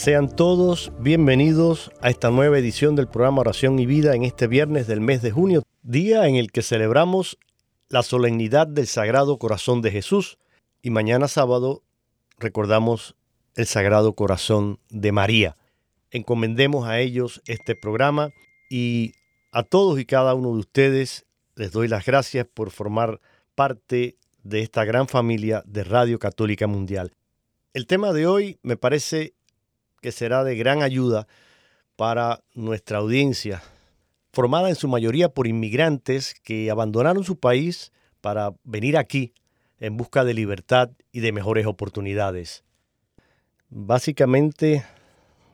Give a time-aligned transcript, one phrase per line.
[0.00, 4.86] Sean todos bienvenidos a esta nueva edición del programa Oración y Vida en este viernes
[4.86, 7.36] del mes de junio, día en el que celebramos
[7.90, 10.38] la solemnidad del Sagrado Corazón de Jesús
[10.80, 11.82] y mañana sábado
[12.38, 13.14] recordamos
[13.56, 15.58] el Sagrado Corazón de María.
[16.10, 18.30] Encomendemos a ellos este programa
[18.70, 19.12] y
[19.52, 21.26] a todos y cada uno de ustedes
[21.56, 23.20] les doy las gracias por formar
[23.54, 27.12] parte de esta gran familia de Radio Católica Mundial.
[27.74, 29.34] El tema de hoy me parece
[30.00, 31.26] que será de gran ayuda
[31.96, 33.62] para nuestra audiencia,
[34.32, 39.32] formada en su mayoría por inmigrantes que abandonaron su país para venir aquí
[39.78, 42.64] en busca de libertad y de mejores oportunidades.
[43.68, 44.84] Básicamente,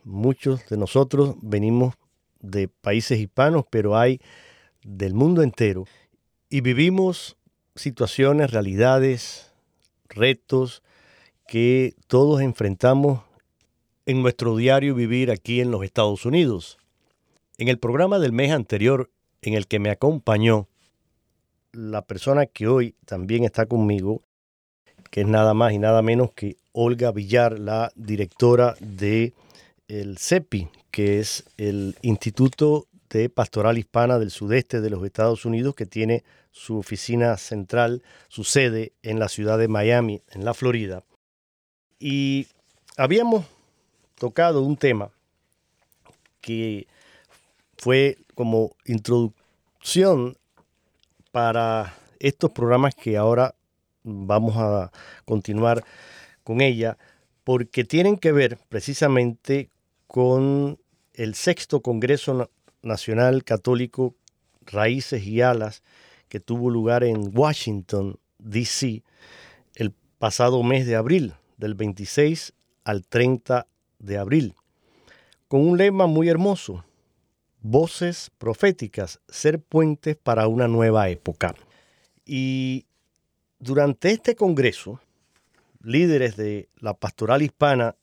[0.03, 1.95] muchos de nosotros venimos
[2.39, 4.19] de países hispanos, pero hay
[4.83, 5.85] del mundo entero
[6.49, 7.35] y vivimos
[7.75, 9.51] situaciones, realidades,
[10.09, 10.81] retos
[11.47, 13.26] que todos enfrentamos
[14.07, 16.77] en nuestro diario vivir aquí en los Estados Unidos.
[17.57, 20.67] En el programa del mes anterior en el que me acompañó
[21.73, 24.23] la persona que hoy también está conmigo,
[25.11, 29.33] que es nada más y nada menos que Olga Villar, la directora de
[29.89, 35.75] el CEPI, que es el Instituto de Pastoral Hispana del Sudeste de los Estados Unidos,
[35.75, 41.03] que tiene su oficina central, su sede en la ciudad de Miami, en la Florida.
[41.99, 42.47] Y
[42.95, 43.45] habíamos
[44.17, 45.11] tocado un tema
[46.41, 46.87] que
[47.77, 50.37] fue como introducción
[51.31, 53.53] para estos programas que ahora
[54.03, 54.91] vamos a
[55.25, 55.83] continuar
[56.43, 56.97] con ella,
[57.43, 59.69] porque tienen que ver precisamente
[60.07, 60.79] con
[61.13, 62.49] el sexto Congreso
[62.81, 64.15] Nacional Católico
[64.65, 65.83] Raíces y Alas
[66.29, 69.03] que tuvo lugar en Washington, D.C.,
[69.75, 72.53] el pasado mes de abril, del 26
[72.83, 73.67] al 30
[73.99, 74.55] de abril,
[75.47, 76.83] con un lema muy hermoso,
[77.61, 81.55] voces proféticas, ser puentes para una nueva época.
[82.25, 82.85] Y
[83.59, 84.99] durante este Congreso,
[85.81, 87.95] líderes de la pastoral hispana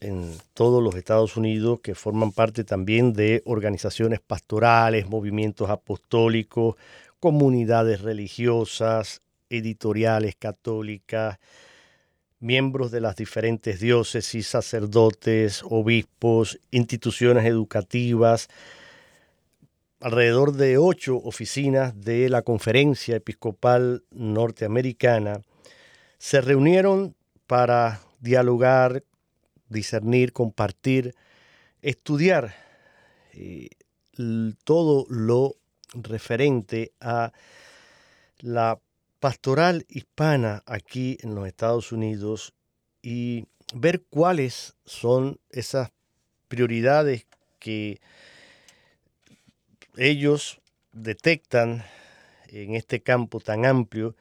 [0.00, 6.76] en todos los Estados Unidos, que forman parte también de organizaciones pastorales, movimientos apostólicos,
[7.18, 11.38] comunidades religiosas, editoriales católicas,
[12.46, 18.48] miembros de las diferentes diócesis, sacerdotes, obispos, instituciones educativas,
[20.00, 25.42] alrededor de ocho oficinas de la Conferencia Episcopal Norteamericana,
[26.18, 27.16] se reunieron
[27.48, 29.02] para dialogar,
[29.68, 31.16] discernir, compartir,
[31.82, 32.54] estudiar
[33.32, 33.70] eh,
[34.62, 35.56] todo lo
[35.94, 37.32] referente a
[38.38, 38.78] la
[39.20, 42.52] pastoral hispana aquí en los Estados Unidos
[43.02, 45.90] y ver cuáles son esas
[46.48, 47.26] prioridades
[47.58, 48.00] que
[49.96, 50.60] ellos
[50.92, 51.84] detectan
[52.48, 54.14] en este campo tan amplio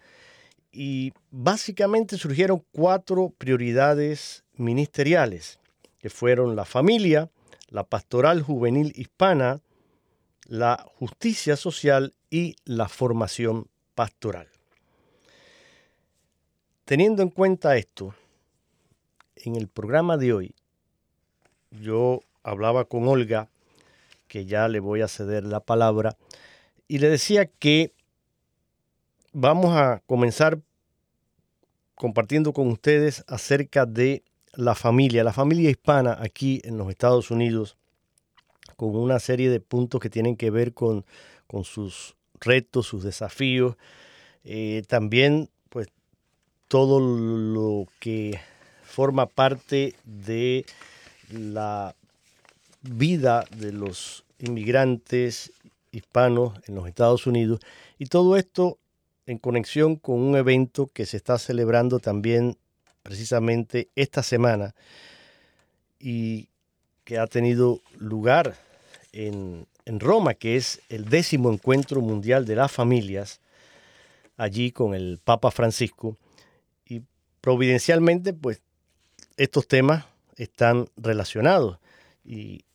[0.72, 5.60] y básicamente surgieron cuatro prioridades ministeriales,
[6.00, 7.30] que fueron la familia,
[7.70, 9.62] la pastoral juvenil hispana,
[10.48, 14.55] la justicia social y la formación pastoral.
[16.86, 18.14] Teniendo en cuenta esto,
[19.36, 20.56] en el programa de hoy,
[21.72, 23.50] yo hablaba con Olga,
[24.28, 26.16] que ya le voy a ceder la palabra,
[26.88, 27.92] y le decía que
[29.34, 30.62] vamos a comenzar
[31.96, 34.24] compartiendo con ustedes acerca de
[34.54, 37.78] la familia, la familia hispana aquí en los Estados Unidos,
[38.78, 41.06] con una serie de puntos que tienen que ver con,
[41.48, 43.76] con sus retos, sus desafíos,
[44.44, 45.50] eh, también
[46.68, 48.40] todo lo que
[48.84, 50.66] forma parte de
[51.32, 51.96] la
[52.82, 55.52] vida de los inmigrantes
[55.92, 57.60] hispanos en los Estados Unidos
[57.98, 58.78] y todo esto
[59.26, 62.58] en conexión con un evento que se está celebrando también
[63.02, 64.76] precisamente esta semana
[66.00, 66.50] y
[67.04, 68.56] que ha tenido lugar
[69.14, 73.40] en, en Roma, que es el décimo encuentro mundial de las familias,
[74.38, 76.18] allí con el Papa Francisco.
[77.46, 78.64] Providencialmente, pues
[79.38, 80.06] estos temas
[80.36, 81.78] están relacionados.
[82.24, 82.66] Y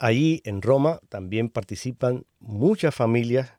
[0.00, 3.52] allí en Roma también participan muchas familias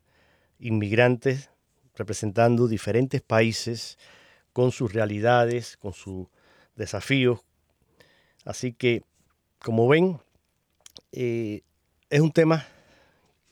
[0.58, 1.48] inmigrantes
[1.94, 3.96] representando diferentes países
[4.52, 6.26] con sus realidades, con sus
[6.76, 7.40] desafíos.
[8.44, 9.02] Así que,
[9.60, 10.20] como ven,
[11.12, 11.62] eh,
[12.10, 12.66] es un tema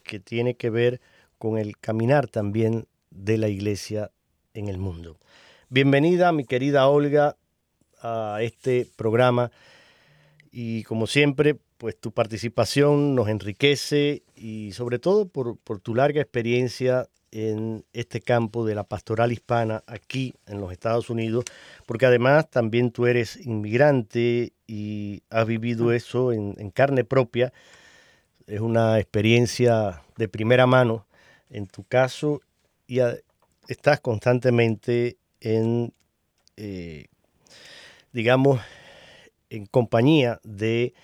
[0.04, 1.00] que tiene que ver
[1.38, 4.10] con el caminar también de la iglesia
[4.52, 5.18] en el mundo.
[5.70, 7.36] Bienvenida, mi querida Olga,
[8.00, 9.50] a este programa
[10.50, 16.22] y como siempre, pues tu participación nos enriquece y sobre todo por, por tu larga
[16.22, 21.44] experiencia en este campo de la pastoral hispana aquí en los Estados Unidos,
[21.84, 27.52] porque además también tú eres inmigrante y has vivido eso en, en carne propia.
[28.46, 31.06] Es una experiencia de primera mano
[31.50, 32.40] en tu caso
[32.86, 33.00] y
[33.68, 35.92] estás constantemente en,
[36.56, 37.06] eh,
[38.12, 38.60] digamos,
[39.50, 40.94] en compañía de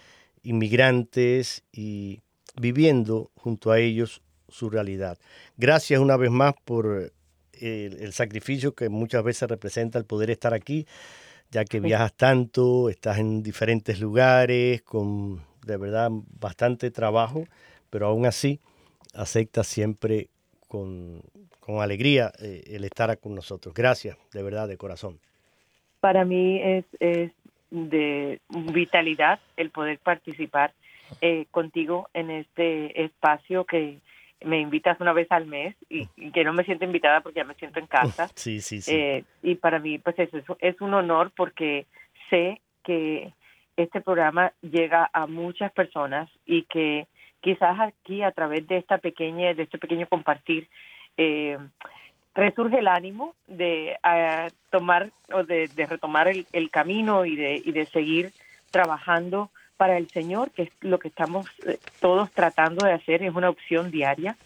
[0.43, 2.21] inmigrantes y
[2.61, 5.19] viviendo junto a ellos su realidad.
[5.57, 7.13] Gracias una vez más por
[7.61, 10.87] el, sacrificio que muchas veces representa el poder estar aquí,
[11.51, 17.45] ya que viajas tanto, estás en diferentes lugares, con de verdad bastante trabajo,
[17.91, 18.61] pero aún así
[19.15, 20.31] aceptas siempre
[20.75, 23.73] con, alegría eh, el estar con nosotros.
[23.75, 25.21] Gracias, de verdad, de corazón.
[26.01, 27.31] Para mí es, es
[27.71, 30.73] de vitalidad el poder participar
[31.21, 33.99] eh, contigo en este espacio que
[34.45, 37.55] me invitas una vez al mes y, que no me siento invitada porque ya me
[37.55, 38.29] siento en casa.
[38.35, 38.93] Sí, sí, sí.
[38.93, 41.87] Eh, y para mí, pues eso es, es un honor porque
[42.31, 43.33] sé que
[43.77, 47.07] este programa llega a muchas personas y que
[47.45, 50.67] quizás aquí a través de esta pequeña, de este pequeño compartir,
[51.19, 51.59] eh,
[52.35, 53.99] resurge el ánimo de
[54.71, 58.33] tomar o de, retomar el, camino y de, y de seguir
[58.71, 63.35] trabajando para el Señor, que es lo que estamos eh, todos tratando de hacer, es
[63.35, 64.37] una opción diaria.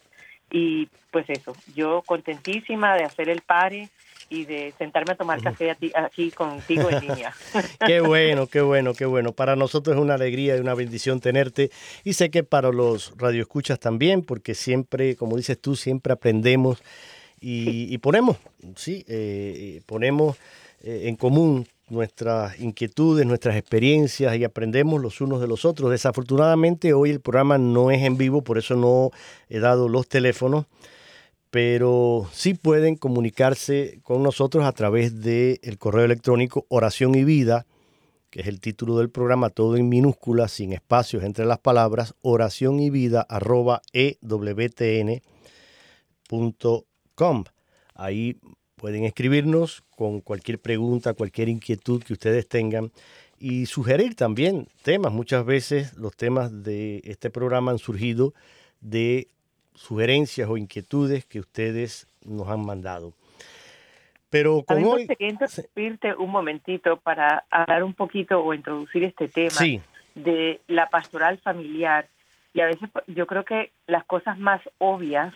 [0.51, 3.91] Y pues eso, yo contentísima de hacer el pare
[4.31, 7.35] y de sentarme a tomar café aquí contigo en línea.
[7.87, 9.33] qué bueno, qué bueno, qué bueno.
[9.33, 11.71] Para nosotros es una alegría y una bendición tenerte
[12.05, 16.83] y sé que para los radioescuchas también, porque siempre, como dices tú, siempre aprendemos
[17.41, 18.37] y, ponemos,
[18.75, 20.37] sí, eh, ponemos
[20.83, 25.91] eh, en común nuestras inquietudes, nuestras experiencias y aprendemos los unos de los otros.
[25.91, 29.11] Desafortunadamente hoy el programa no es en vivo, por eso no
[29.49, 30.67] he dado los teléfonos,
[31.51, 37.67] pero sí pueden comunicarse con nosotros a través del el correo electrónico oración y vida,
[38.31, 42.81] que es el título del programa, todo en minúsculas, sin espacios entre las palabras, oración
[42.81, 45.25] y vida arroba ewtn.com.
[47.95, 48.39] Ahí
[48.79, 52.93] Pueden escribirnos con cualquier pregunta, cualquier inquietud que ustedes tengan
[53.37, 55.13] y sugerir también temas.
[55.13, 58.35] Muchas veces los temas de este programa han surgido
[58.81, 59.27] de
[59.79, 63.13] sugerencias o inquietudes que ustedes nos han mandado.
[64.31, 65.09] Pero con hoy...
[65.19, 69.81] interrumpirte un momentito para hablar un poquito o introducir este tema
[70.15, 72.09] de la pastoral familiar.
[72.53, 75.33] Y a veces yo creo que las cosas más obvias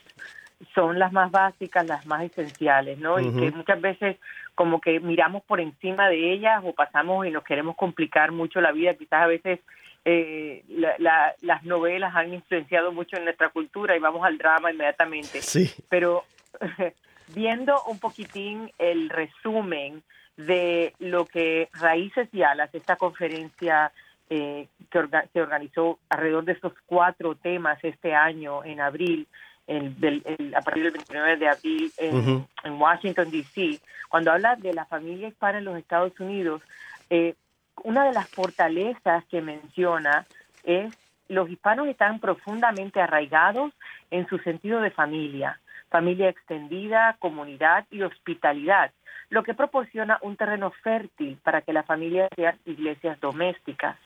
[0.75, 3.19] son las más básicas, las más esenciales, ¿no?
[3.19, 4.17] Y que muchas veces
[4.55, 8.73] como que miramos por encima de ellas o pasamos y nos queremos complicar mucho la
[8.73, 8.95] vida.
[8.95, 9.61] Quizás a veces
[10.05, 15.43] eh, las novelas han influenciado mucho en nuestra cultura y vamos al drama inmediatamente.
[15.43, 15.73] Sí.
[15.89, 16.25] Pero
[17.35, 20.03] viendo un poquitín el resumen
[20.37, 23.93] de lo que Raíces y Alas, esta conferencia
[24.31, 25.01] eh, que
[25.33, 29.29] se organizó alrededor de estos cuatro temas este año en abril,
[29.69, 33.79] a partir del 29 de abril en, Washington, D.C.,
[34.09, 36.63] cuando habla de la familia hispana en los Estados Unidos,
[37.11, 37.35] eh,
[37.85, 40.27] una de las fortalezas que menciona
[40.65, 40.97] es
[41.29, 43.73] los hispanos están profundamente arraigados
[44.11, 48.93] en su sentido de familia, familia extendida, comunidad y hospitalidad,
[49.31, 53.97] lo que proporciona un terreno fértil para que las familias sean iglesias domésticas.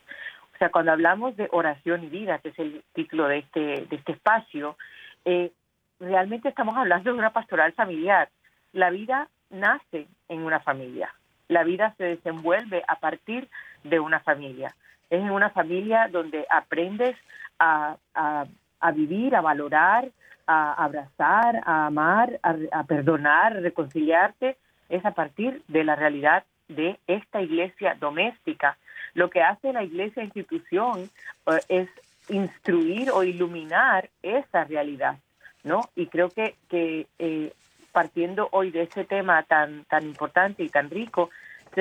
[0.55, 3.97] O sea, cuando hablamos de oración y vida, que es el título de este, de
[3.97, 4.77] este espacio,
[5.25, 5.51] eh,
[5.99, 8.29] realmente estamos hablando de una pastoral familiar.
[8.73, 11.13] La vida nace en una familia,
[11.49, 13.49] la vida se desenvuelve a partir
[13.85, 14.75] de una familia.
[15.11, 17.17] Es en una familia donde aprendes
[17.59, 20.09] a, a, vivir, a valorar,
[20.47, 24.57] a abrazar, a amar, a, perdonar, a reconciliarte.
[24.89, 28.77] Es a partir de la realidad de esta iglesia doméstica.
[29.15, 31.09] Lo que hace la iglesia institución
[31.47, 31.89] eh, es
[32.29, 35.19] instruir o iluminar esa realidad,
[35.63, 35.89] ¿no?
[35.95, 37.53] Y creo que, que eh,
[37.97, 41.31] partiendo hoy de ese tema tan, tan importante y tan rico,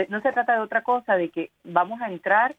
[0.08, 2.56] no se trata de otra cosa, de que vamos a entrar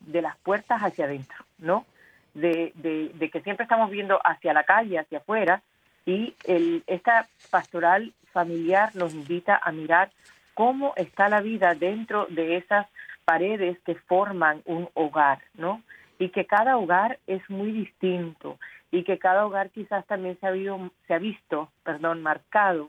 [0.00, 1.84] de las puertas hacia adentro, ¿no?
[2.32, 5.60] De, de, que siempre estamos viendo hacia la calle, hacia afuera,
[6.06, 10.10] y el, esta pastoral familiar nos invita a mirar
[10.54, 12.86] cómo está la vida dentro de esas
[13.26, 15.82] paredes que forman un hogar, ¿no?
[16.18, 18.58] Y que cada hogar es muy distinto
[18.90, 20.52] y que cada hogar quizás también se ha,
[21.06, 22.88] se ha visto, perdón, marcado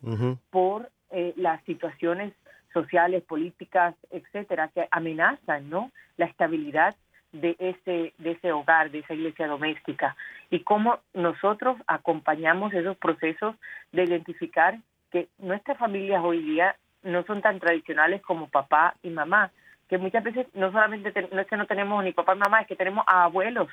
[0.50, 2.34] por eh, las situaciones
[2.74, 5.91] sociales, políticas, etcétera, que amenazan, ¿no?
[6.17, 6.96] La estabilidad
[7.31, 10.17] de ese de ese hogar, de esa iglesia doméstica
[10.50, 13.55] y cómo nosotros acompañamos esos procesos
[13.93, 14.77] de identificar
[15.12, 19.51] que nuestras familias hoy día no son tan tradicionales como papá y mamá,
[19.88, 22.67] que muchas veces no solamente no es que no tenemos ni papá y mamá, es
[22.67, 23.70] que tenemos a abuelos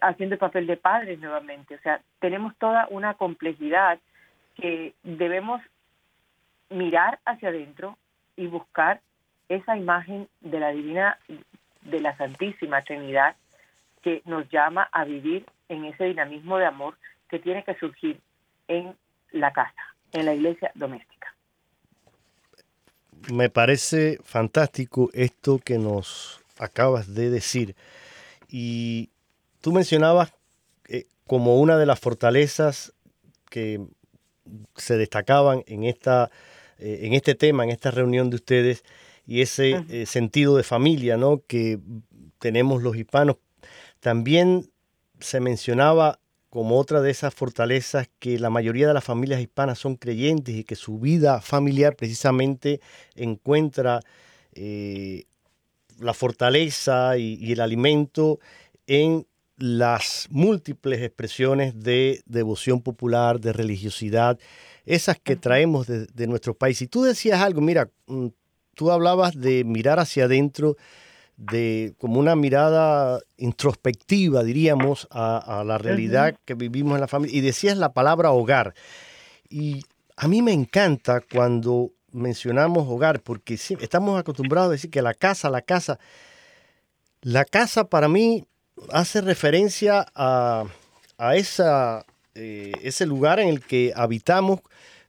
[0.00, 3.98] haciendo el papel de padres nuevamente, o sea, tenemos toda una complejidad
[4.54, 5.60] que debemos
[6.70, 7.96] mirar hacia adentro
[8.36, 9.00] y buscar
[9.48, 11.18] esa imagen de la divina,
[11.82, 13.36] de la Santísima Trinidad
[14.02, 16.96] que nos llama a vivir en ese dinamismo de amor
[17.28, 18.20] que tiene que surgir
[18.68, 18.96] en
[19.32, 21.34] la casa, en la iglesia doméstica.
[23.32, 27.74] Me parece fantástico esto que nos acabas de decir.
[28.48, 29.08] Y
[29.64, 30.30] tú mencionabas
[30.88, 32.92] eh, como una de las fortalezas
[33.48, 33.80] que
[34.76, 36.30] se destacaban en esta
[36.78, 38.84] eh, en este tema, en esta reunión de ustedes,
[39.26, 41.42] y ese eh, sentido de familia ¿no?
[41.46, 41.78] que
[42.38, 43.36] tenemos los hispanos.
[44.00, 44.70] También
[45.18, 49.96] se mencionaba como otra de esas fortalezas que la mayoría de las familias hispanas son
[49.96, 52.82] creyentes y que su vida familiar precisamente
[53.14, 54.00] encuentra
[54.52, 55.24] eh,
[56.00, 58.40] la fortaleza y, el alimento
[58.86, 64.38] en las múltiples expresiones de devoción popular, de religiosidad
[64.86, 66.82] esas que traemos de, nuestro país.
[66.82, 68.26] Y tú decías algo, mira, mm,
[68.74, 70.76] tú hablabas de mirar hacia adentro,
[71.36, 77.36] de como una mirada introspectiva, diríamos, a, la realidad que vivimos en la familia.
[77.36, 78.74] Y decías la palabra hogar.
[79.48, 79.82] Y
[80.16, 85.50] a mí me encanta cuando mencionamos hogar, porque estamos acostumbrados a decir que la casa,
[85.50, 85.98] la casa,
[87.22, 88.46] la casa para mí
[88.90, 90.64] hace referencia a,
[91.18, 92.04] a esa
[92.34, 94.60] eh, ese lugar en el que habitamos,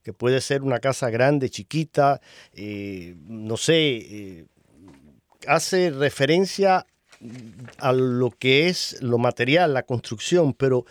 [0.04, 2.22] que puede ser una casa grande, chiquita,
[2.54, 4.46] eh, no sé, eh,
[5.48, 6.86] hace referencia
[7.80, 10.86] a lo que es lo material, la construcción, pero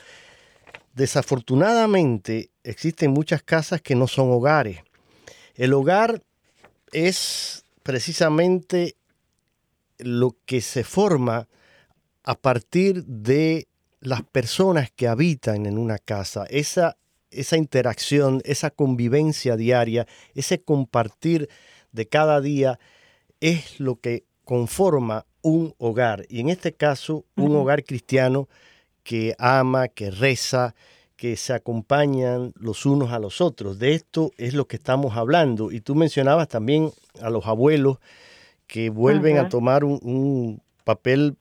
[0.95, 4.81] desafortunadamente existen muchas casas que no son hogares.
[5.55, 6.21] El hogar
[6.91, 8.97] es precisamente
[9.99, 11.47] lo que se forma
[12.25, 13.69] a partir de
[14.01, 16.97] las personas que habitan en una casa, esa,
[17.31, 21.49] esa interacción, esa convivencia diaria, ese compartir
[21.93, 22.79] de cada día
[23.41, 26.25] es lo que conforma un hogar.
[26.29, 28.49] Y en este caso, un hogar cristiano
[29.03, 30.75] que ama, que reza,
[31.17, 33.79] que se acompañan los unos a los otros.
[33.79, 35.71] De esto es lo que estamos hablando.
[35.71, 36.91] Y tú mencionabas también
[37.21, 37.99] a los abuelos
[38.67, 41.37] que vuelven a tomar un, un papel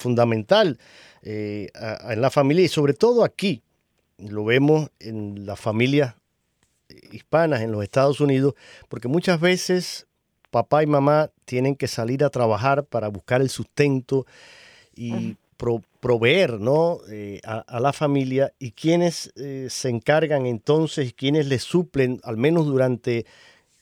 [0.00, 0.78] fundamental
[1.22, 1.68] eh,
[2.08, 3.62] en la familia y sobre todo aquí,
[4.18, 6.14] lo vemos en las familias
[7.12, 8.54] hispanas en los Estados Unidos,
[8.88, 10.06] porque muchas veces
[10.50, 14.26] papá y mamá tienen que salir a trabajar para buscar el sustento
[14.94, 15.36] y
[16.00, 17.00] proveer ¿no?
[17.10, 22.66] Eh, a, la familia y quienes eh, se encargan entonces, quienes les suplen, al menos
[22.66, 23.26] durante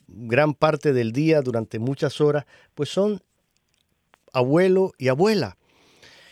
[0.08, 3.22] gran parte del día, durante muchas horas, pues son
[4.32, 5.57] abuelo y abuela.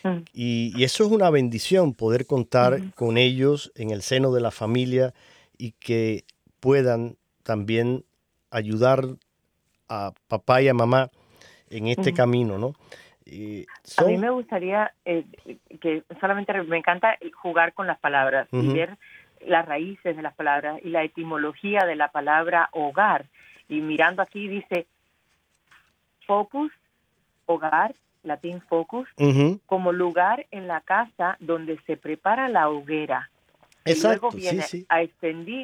[0.07, 0.25] Mm.
[0.33, 5.15] Y, eso es una bendición, poder contar con ellos en el seno de la familia
[5.59, 6.25] y que
[6.61, 8.05] puedan también
[8.51, 9.05] ayudar
[9.89, 11.11] a papá y a mamá
[11.71, 12.75] en este camino, ¿no?
[13.99, 15.25] A mí me gustaría eh,
[15.81, 18.97] que solamente me encanta jugar con las palabras y ver
[19.45, 23.27] las raíces de las palabras y la etimología de la palabra hogar.
[23.69, 24.87] Y mirando aquí dice
[26.27, 26.73] focus,
[27.47, 27.95] hogar,
[28.27, 29.09] latín focus,
[29.67, 33.31] como lugar en la casa donde se prepara la hoguera.
[33.85, 35.03] Exacto, y luego viene, sí, A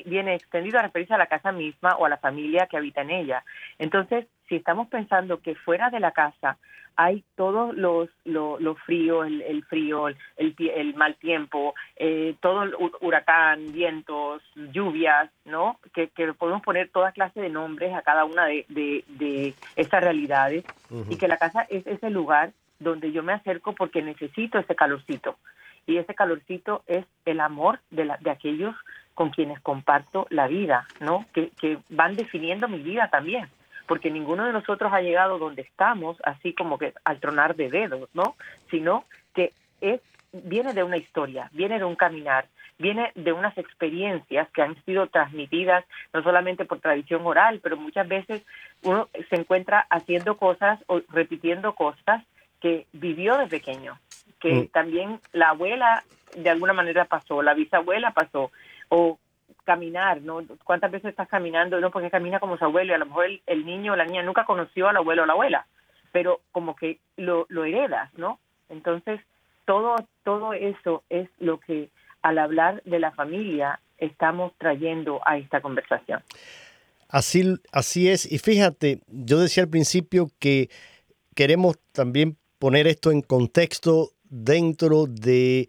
[0.04, 3.10] viene extendido a referirse a la casa misma o a la familia que habita en
[3.10, 3.44] ella.
[3.78, 6.56] Entonces, si estamos pensando que fuera de la casa
[6.96, 13.72] hay todos los lo, frío, el, frío, el, el, mal tiempo, eh, todo el huracán,
[13.72, 15.78] vientos, lluvias, ¿no?
[15.94, 16.08] Que,
[16.38, 20.64] podemos poner toda clase de nombres a cada una de, de, estas realidades
[21.08, 25.36] y que la casa es ese lugar donde yo me acerco porque necesito ese calorcito.
[25.86, 28.74] Y ese calorcito es el amor de, la, de aquellos
[29.14, 31.26] con quienes comparto la vida, ¿no?
[31.32, 33.48] Que, que van definiendo mi vida también
[33.86, 38.08] porque ninguno de nosotros ha llegado donde estamos así como que al tronar de dedos,
[38.14, 38.36] ¿no?
[38.70, 40.00] Sino que es
[40.32, 42.46] viene de una historia, viene de un caminar,
[42.78, 48.08] viene de unas experiencias que han sido transmitidas no solamente por tradición oral, pero muchas
[48.08, 48.42] veces
[48.82, 52.24] uno se encuentra haciendo cosas o repitiendo cosas
[52.60, 53.98] que vivió de pequeño,
[54.40, 54.68] que mm.
[54.68, 56.02] también la abuela
[56.36, 58.50] de alguna manera pasó, la bisabuela pasó,
[58.88, 59.18] o
[59.64, 60.42] caminar, ¿no?
[60.64, 61.80] ¿Cuántas veces estás caminando?
[61.80, 64.22] No, porque camina como su abuelo y a lo mejor el, niño o la niña
[64.22, 65.66] nunca conoció al abuelo o la abuela,
[66.12, 68.38] pero como que lo, lo heredas, ¿no?
[68.68, 69.20] Entonces,
[69.64, 71.90] todo, todo eso es lo que
[72.22, 76.22] al hablar de la familia estamos trayendo a esta conversación.
[77.08, 78.30] Así, así es.
[78.30, 80.70] Y fíjate, yo decía al principio que
[81.34, 85.68] queremos también poner esto en contexto dentro de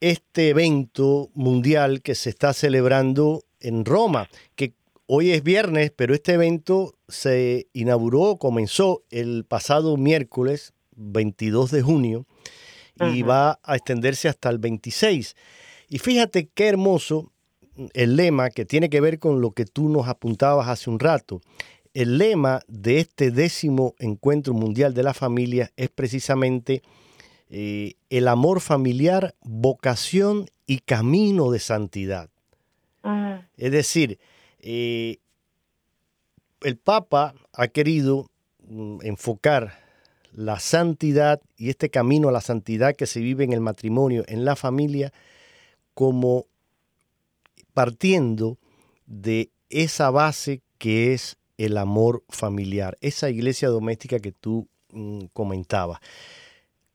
[0.00, 4.74] este evento mundial que se está celebrando en Roma, que
[5.06, 12.26] hoy es viernes, pero este evento se inauguró, comenzó el pasado miércoles 22 de junio
[13.12, 15.36] y va a extenderse hasta el 26.
[15.88, 17.32] Y fíjate qué hermoso
[17.94, 21.40] el lema que tiene que ver con lo que tú nos apuntabas hace un rato.
[21.94, 26.82] El lema de este décimo encuentro mundial de la familia es precisamente
[27.50, 32.28] eh, el amor familiar, vocación y camino de santidad.
[33.56, 34.18] Es decir,
[34.60, 35.16] eh,
[36.60, 38.30] el Papa ha querido
[38.68, 39.78] mm, enfocar
[40.32, 44.44] la santidad y este camino a la santidad que se vive en el matrimonio, en
[44.44, 45.12] la familia,
[45.94, 46.44] como
[47.72, 48.58] partiendo
[49.06, 56.00] de esa base que es el amor familiar, esa iglesia doméstica que tú mm, comentabas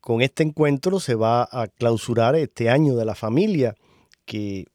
[0.03, 3.73] con este encuentro se va a clausurar este año de la familia
[4.25, 4.67] que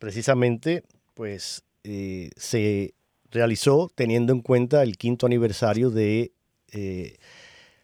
[0.00, 0.82] precisamente
[1.14, 2.94] pues eh, se
[3.30, 6.32] realizó teniendo en cuenta el quinto aniversario de
[6.72, 7.18] eh,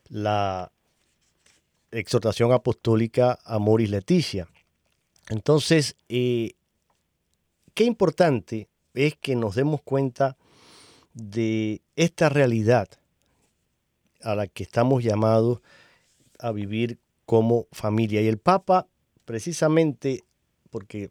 [0.09, 0.73] la
[1.93, 4.49] exhortación apostólica Amoris Leticia.
[5.29, 6.55] Entonces, eh,
[7.75, 10.37] qué importante es que nos demos cuenta
[11.15, 12.89] de esta realidad
[14.23, 15.61] a la que estamos llamados
[16.41, 18.21] a vivir como familia.
[18.21, 18.87] Y el Papa,
[19.25, 20.25] precisamente
[20.71, 21.11] porque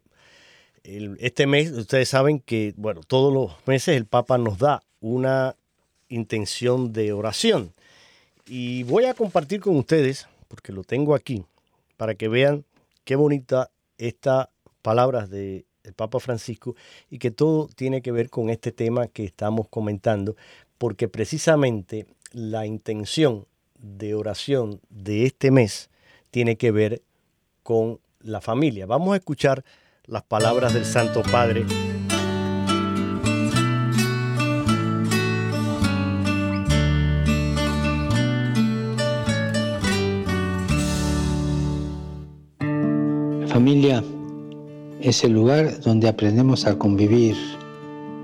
[0.82, 5.56] este mes, ustedes saben que, bueno, todos los meses el Papa nos da una
[6.08, 7.72] intención de oración.
[8.46, 11.44] Y voy a compartir con ustedes, porque lo tengo aquí,
[11.96, 12.64] para que vean
[13.04, 14.48] qué bonita estas
[14.82, 15.64] palabras del
[15.94, 16.74] Papa Francisco
[17.10, 20.36] y que todo tiene que ver con este tema que estamos comentando,
[20.78, 23.46] porque precisamente la intención
[23.82, 25.90] de oración de este mes
[26.30, 27.02] tiene que ver
[27.62, 28.86] con la familia.
[28.86, 29.64] Vamos a escuchar
[30.04, 31.64] las palabras del Santo Padre.
[43.40, 44.02] La familia
[45.00, 47.36] es el lugar donde aprendemos a convivir,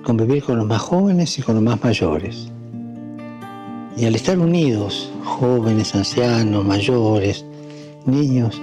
[0.05, 2.51] convivir con los más jóvenes y con los más mayores
[3.97, 7.45] y al estar unidos, jóvenes, ancianos, mayores,
[8.05, 8.61] niños,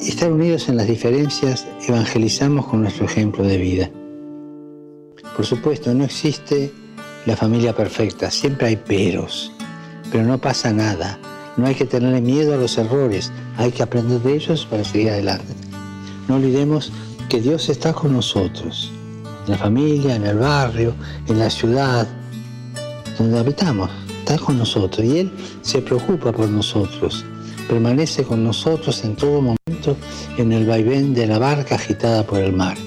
[0.00, 3.90] estar unidos en las diferencias, evangelizamos con nuestro ejemplo de vida.
[5.36, 6.72] Por supuesto, no existe
[7.24, 9.52] la familia perfecta, siempre hay peros,
[10.10, 11.18] pero no pasa nada.
[11.56, 15.10] No hay que tener miedo a los errores, hay que aprender de ellos para seguir
[15.10, 15.52] adelante.
[16.26, 16.92] No olvidemos
[17.28, 18.90] que Dios está con nosotros,
[19.44, 20.94] en la familia, en el barrio,
[21.28, 22.08] en la ciudad,
[23.20, 27.22] donde habitamos, está con nosotros y Él se preocupa por nosotros,
[27.68, 29.94] permanece con nosotros en todo momento
[30.38, 32.78] en el vaivén de la barca agitada por el mar.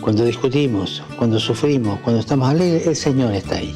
[0.00, 3.74] Cuando discutimos, cuando sufrimos, cuando estamos alegres, el Señor está ahí.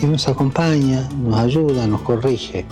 [0.00, 2.64] Y nos acompaña, nos ayuda, nos corrige.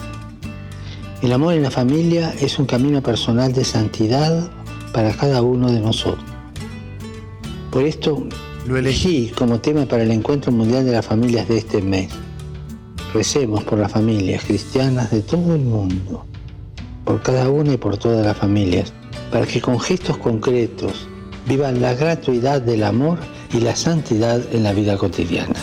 [1.22, 4.48] El amor en la familia es un camino personal de santidad
[4.92, 6.24] para cada uno de nosotros.
[7.72, 8.26] Por esto
[8.70, 12.08] lo elegí como tema para el Encuentro Mundial de las Familias de este mes.
[13.12, 16.24] Recemos por las familias cristianas de todo el mundo,
[17.04, 18.92] por cada una y por todas las familias,
[19.32, 21.08] para que con gestos concretos
[21.48, 23.18] vivan la gratuidad del amor
[23.52, 25.56] y la santidad en la vida cotidiana.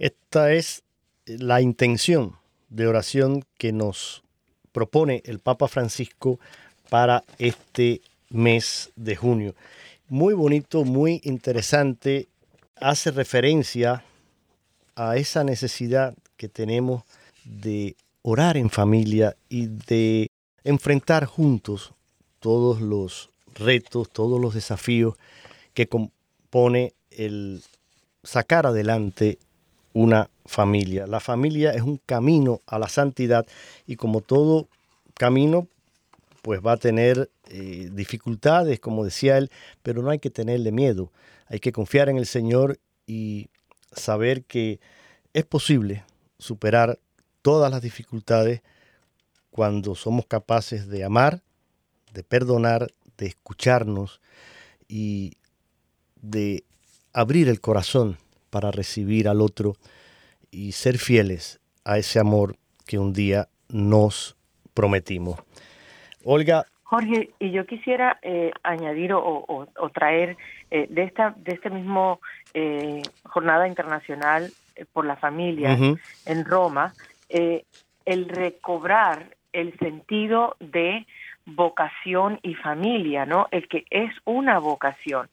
[0.00, 0.82] Esta es
[1.26, 2.32] la intención
[2.70, 4.24] de oración que nos
[4.74, 6.40] propone el Papa Francisco
[6.90, 9.54] para este mes de junio.
[10.08, 12.26] Muy bonito, muy interesante,
[12.76, 14.04] hace referencia
[14.96, 17.04] a esa necesidad que tenemos
[17.44, 20.30] de orar en familia y de
[20.64, 21.92] enfrentar juntos
[22.40, 25.14] todos los retos, todos los desafíos
[25.72, 27.62] que compone el
[28.24, 29.38] sacar adelante
[29.94, 31.06] una familia.
[31.06, 33.46] La familia es un camino a la santidad
[33.86, 34.68] y como todo
[35.14, 35.68] camino,
[36.42, 39.50] pues va a tener eh, dificultades, como decía él,
[39.82, 41.10] pero no hay que tenerle miedo.
[41.46, 43.48] Hay que confiar en el Señor y
[43.92, 44.80] saber que
[45.32, 46.04] es posible
[46.38, 46.98] superar
[47.40, 48.62] todas las dificultades
[49.50, 51.42] cuando somos capaces de amar,
[52.12, 54.20] de perdonar, de escucharnos
[54.88, 55.34] y
[56.20, 56.64] de
[57.12, 58.18] abrir el corazón
[58.54, 59.72] para recibir al otro
[60.52, 62.54] y ser fieles a ese amor
[62.86, 64.36] que un día nos
[64.74, 65.42] prometimos.
[66.22, 66.64] Olga.
[66.84, 70.36] Jorge, y yo quisiera eh, añadir o, traer
[70.70, 72.20] eh, de esta de este mismo
[72.52, 74.52] eh, jornada internacional
[74.92, 75.76] por la familia
[76.26, 76.94] en Roma
[77.28, 81.06] el recobrar el sentido de
[81.44, 83.48] vocación y familia, ¿no?
[83.50, 85.28] El que es una vocación,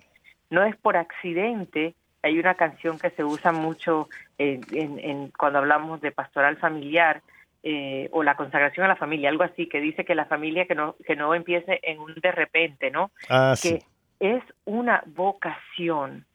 [0.49, 6.11] no es por accidente hay una canción que se usa mucho en, cuando hablamos de
[6.11, 7.21] pastoral familiar
[7.63, 10.75] eh, o la consagración a la familia, algo así, que dice que la familia que
[10.75, 13.11] no, que no empiece en un de repente, ¿no?
[13.29, 13.83] Ah, que
[14.19, 16.25] es una vocación.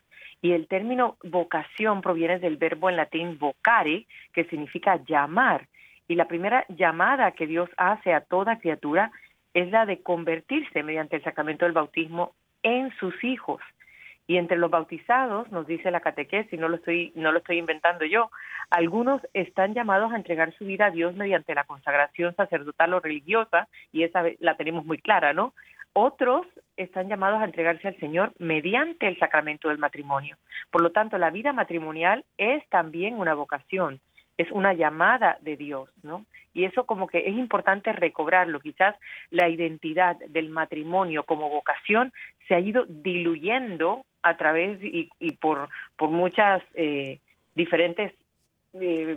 [0.43, 5.67] Y el término vocación proviene del verbo en latín vocare, que significa llamar.
[6.09, 9.11] Y la primera llamada que Dios hace a toda criatura
[9.55, 13.61] es la de convertirse mediante el sacramento del bautismo en sus hijos.
[14.27, 18.05] Y entre los bautizados, nos dice la catequesis, no lo estoy, no lo estoy inventando
[18.05, 18.31] yo,
[18.71, 23.69] algunos están llamados a entregar su vida a Dios mediante la consagración sacerdotal o religiosa,
[23.93, 25.55] y esa la tenemos muy clara, ¿no?
[25.93, 30.37] Otros están llamados a entregarse al Señor mediante el sacramento del matrimonio.
[30.71, 34.01] Por lo tanto, la vida matrimonial es también una vocación,
[34.37, 36.27] es una llamada de Dios, ¿no?
[36.53, 38.61] Y eso como que es importante recobrarlo.
[38.61, 38.95] Quizás
[39.31, 42.13] la identidad del matrimonio como vocación
[42.47, 45.09] se ha ido diluyendo a través y,
[45.41, 47.21] por, por muchas eh,
[47.55, 48.13] diferentes
[48.75, 49.17] eh,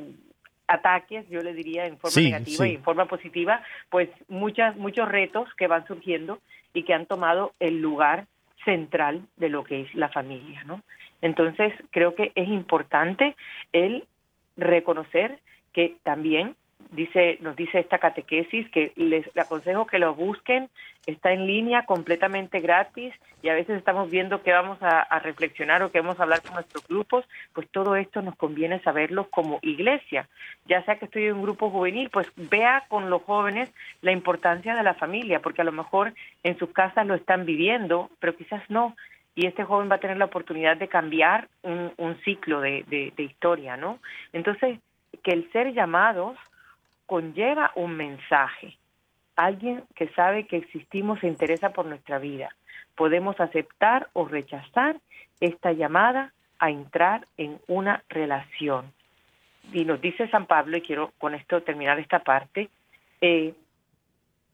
[0.67, 5.49] ataques, yo le diría en forma negativa y en forma positiva, pues muchas, muchos retos
[5.55, 6.39] que van surgiendo
[6.73, 8.27] y que han tomado el lugar
[8.63, 10.83] central de lo que es la familia, ¿no?
[11.21, 13.35] Entonces, creo que es importante
[13.73, 14.05] el
[14.57, 15.39] reconocer
[15.73, 16.55] que también
[16.91, 20.69] dice, nos dice esta catequesis que les aconsejo que lo busquen,
[21.05, 25.91] está en línea completamente gratis y a veces estamos viendo que vamos a, reflexionar o
[25.91, 30.27] que vamos a hablar con nuestros grupos, pues todo esto nos conviene saberlo como iglesia.
[30.65, 33.71] Ya sea que estoy en un grupo juvenil, pues vea con los jóvenes
[34.01, 38.09] la importancia de la familia, porque a lo mejor en sus casas lo están viviendo,
[38.19, 38.95] pero quizás no.
[39.35, 42.83] Y este joven va a tener la oportunidad de cambiar un, ciclo de,
[43.15, 43.99] de historia, ¿no?
[44.33, 44.79] Entonces,
[45.23, 46.37] que el ser llamados
[47.09, 48.77] conlleva un mensaje.
[49.35, 52.55] Alguien que sabe que existimos se interesa por nuestra vida.
[52.95, 54.97] Podemos aceptar o rechazar
[55.39, 58.93] esta llamada a entrar en una relación.
[59.73, 62.69] Y nos dice San Pablo, y quiero con esto terminar esta parte,
[63.21, 63.55] eh,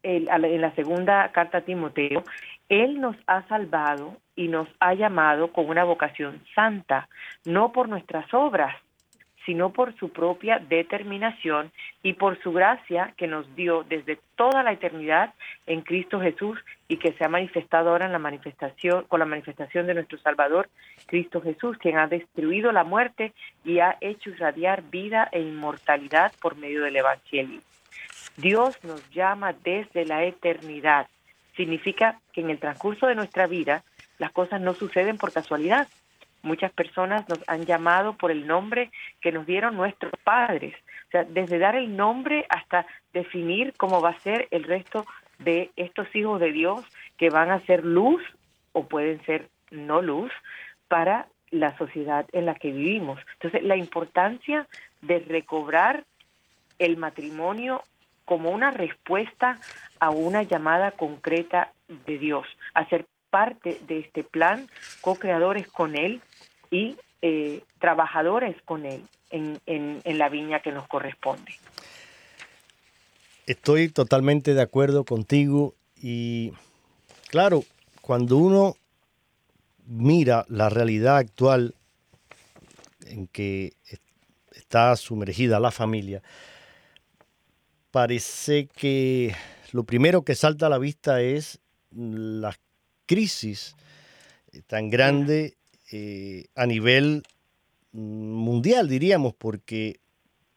[0.02, 2.22] en la segunda carta a Timoteo,
[2.68, 7.08] Él nos ha salvado y nos ha llamado con una vocación santa,
[7.44, 8.74] no por nuestras obras,
[9.46, 11.70] sino por su propia determinación
[12.02, 15.32] y por su gracia que nos dio desde toda la eternidad
[15.66, 19.86] en Cristo Jesús y que se ha manifestado ahora en la manifestación con la manifestación
[19.86, 20.68] de nuestro Salvador
[21.06, 23.32] Cristo Jesús, quien ha destruido la muerte
[23.64, 27.60] y ha hecho irradiar vida e inmortalidad por medio del evangelio.
[28.36, 31.06] Dios nos llama desde la eternidad.
[31.56, 33.82] Significa que en el transcurso de nuestra vida
[34.18, 35.88] las cosas no suceden por casualidad,
[36.46, 40.74] muchas personas nos han llamado por el nombre que nos dieron nuestros padres.
[41.08, 45.04] O sea, desde dar el nombre hasta definir cómo va a ser el resto
[45.38, 46.84] de estos hijos de Dios
[47.18, 48.22] que van a ser luz
[48.72, 50.32] o pueden ser no luz
[50.88, 53.20] para la sociedad en la que vivimos.
[53.34, 54.66] Entonces, la importancia
[55.02, 56.04] de recobrar
[56.78, 57.82] el matrimonio
[58.24, 59.58] como una respuesta
[60.00, 64.68] a una llamada concreta de Dios, a ser parte de este plan,
[65.00, 66.20] co-creadores con Él
[66.70, 71.52] y eh, trabajadores con Él en, en la viña que nos corresponde.
[73.46, 76.52] Estoy totalmente de acuerdo contigo y
[77.28, 77.64] claro,
[78.00, 78.76] cuando uno
[79.86, 81.74] mira la realidad actual
[83.06, 83.74] en que
[84.52, 86.22] está sumergida la familia,
[87.90, 89.34] parece que
[89.72, 92.56] lo primero que salta a la vista es la
[93.06, 93.76] crisis
[94.66, 95.55] tan grande
[95.90, 97.22] eh, a nivel
[97.92, 100.00] mundial, diríamos, porque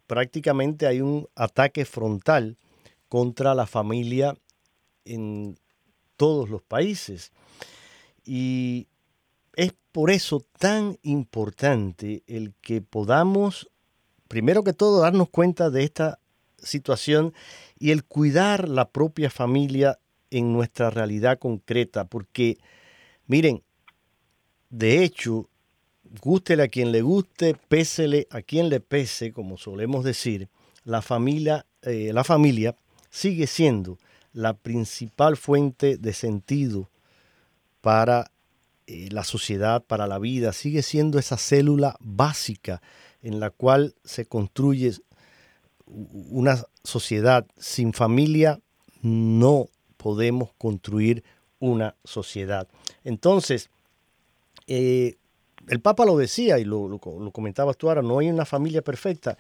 [0.08, 2.58] prácticamente hay un ataque frontal
[3.08, 4.38] contra la familia
[5.06, 5.60] en
[6.18, 7.32] todos los países.
[8.26, 8.88] Y
[9.56, 13.70] es por eso tan importante el que podamos,
[14.28, 16.20] primero que todo, darnos cuenta de esta
[16.58, 17.34] situación
[17.78, 20.00] y el cuidar la propia familia
[20.32, 22.58] en nuestra realidad concreta, porque
[23.26, 23.64] miren,
[24.70, 25.50] de hecho,
[26.22, 30.48] gústele a quien le guste, pésele a quien le pese, como solemos decir,
[30.84, 32.76] la familia, eh, la familia
[33.10, 33.98] sigue siendo
[34.34, 36.90] la principal fuente de sentido
[37.82, 38.32] para
[38.88, 42.82] eh, la sociedad, para la vida, sigue siendo esa célula básica
[43.22, 44.94] en la cual se construye
[45.86, 47.46] una sociedad.
[47.58, 48.60] Sin familia
[49.02, 51.24] no podemos construir
[51.60, 52.68] una sociedad.
[53.04, 53.70] Entonces,
[54.70, 55.18] eh,
[55.68, 59.38] el Papa lo decía y lo, lo, comentabas tú ahora, no hay una familia perfecta,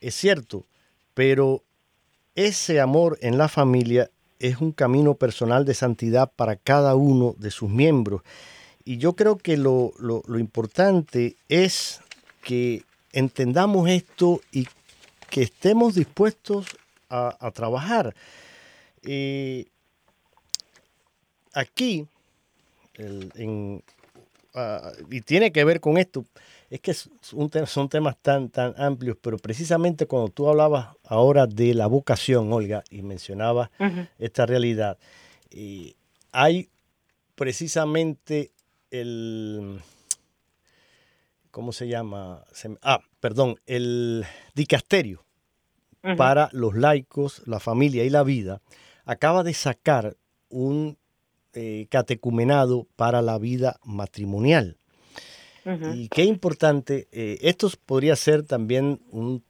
[0.00, 0.66] es cierto,
[1.14, 1.62] pero
[2.34, 7.50] ese amor en la familia es un camino personal de santidad para cada uno de
[7.50, 8.22] sus miembros
[8.84, 9.92] y yo creo que lo,
[10.38, 12.00] importante es
[12.42, 14.68] que entendamos esto y
[15.28, 16.66] que estemos dispuestos
[17.10, 18.14] a, trabajar.
[19.02, 19.66] Eh,
[21.52, 22.06] aquí,
[24.56, 26.24] ah, y tiene que ver con esto,
[26.68, 31.86] es que son temas tan, tan amplios, pero precisamente cuando tú hablabas ahora de la
[31.86, 33.70] vocación, Olga, y mencionabas
[34.18, 34.98] esta realidad,
[35.50, 35.94] eh,
[36.32, 36.68] hay
[37.36, 38.50] precisamente
[38.90, 39.80] el,
[41.50, 42.44] ¿cómo se llama?
[42.82, 45.24] ah, perdón, el dicasterio
[46.16, 48.60] para los laicos, la familia y la vida,
[49.04, 50.16] acaba de sacar
[50.48, 50.98] un
[51.56, 54.76] eh, catecumenado para la vida matrimonial.
[55.94, 59.42] Y qué importante, eh, esto podría ser también un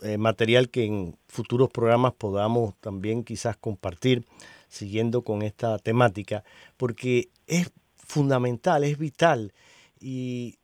[0.00, 4.24] eh, material que en futuros programas podamos también quizás compartir
[4.68, 6.44] siguiendo con esta temática,
[6.76, 9.54] porque es fundamental, es vital.
[9.98, 10.58] Y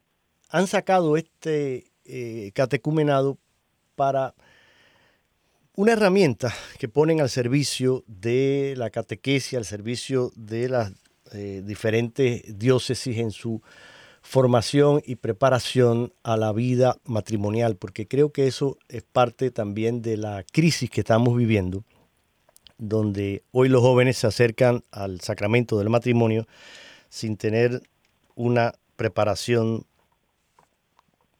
[0.50, 3.38] han sacado este eh, catecumenado
[3.96, 4.34] para
[5.74, 10.92] una herramienta que ponen al servicio de la catequesia, al servicio de las
[11.32, 13.62] eh, diferentes diócesis en su
[14.20, 20.16] formación y preparación a la vida matrimonial, porque creo que eso es parte también de
[20.16, 21.84] la crisis que estamos viviendo,
[22.76, 26.46] donde hoy los jóvenes se acercan al sacramento del matrimonio
[27.08, 27.82] sin tener
[28.34, 29.86] una preparación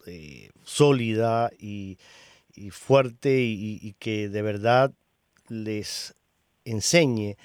[0.07, 1.99] eh, sólida y,
[2.71, 4.93] fuerte y, que de verdad
[5.49, 6.15] les
[6.65, 7.37] enseñe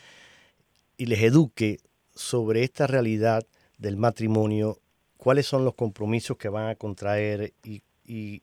[0.97, 1.79] y les eduque
[2.15, 3.45] sobre esta realidad
[3.77, 4.79] del matrimonio,
[5.17, 8.41] cuáles son los compromisos que van a contraer y, y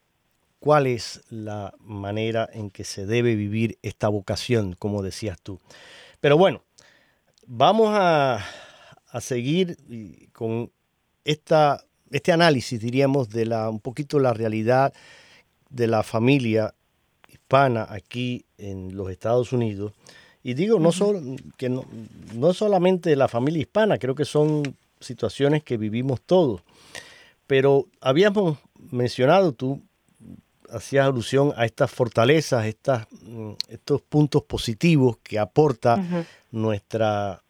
[0.59, 5.59] cuál es la manera en que se debe vivir esta vocación, como decías tú.
[6.21, 6.63] Pero bueno,
[7.45, 8.43] vamos a,
[9.15, 9.77] a seguir
[10.33, 10.71] con
[11.23, 14.93] esta, este análisis, diríamos, de la, un poquito la realidad
[15.69, 16.73] de la familia
[17.27, 19.93] hispana aquí en los Estados Unidos.
[20.43, 21.21] Y digo, no, solo,
[21.57, 21.85] que no,
[22.33, 26.61] no solamente la familia hispana, creo que son situaciones que vivimos todos.
[27.47, 28.57] Pero habíamos
[28.91, 29.81] mencionado, tú
[30.69, 36.01] hacías alusión a estas fortalezas, estas, mm, estos puntos positivos que aporta
[36.51, 37.41] nuestra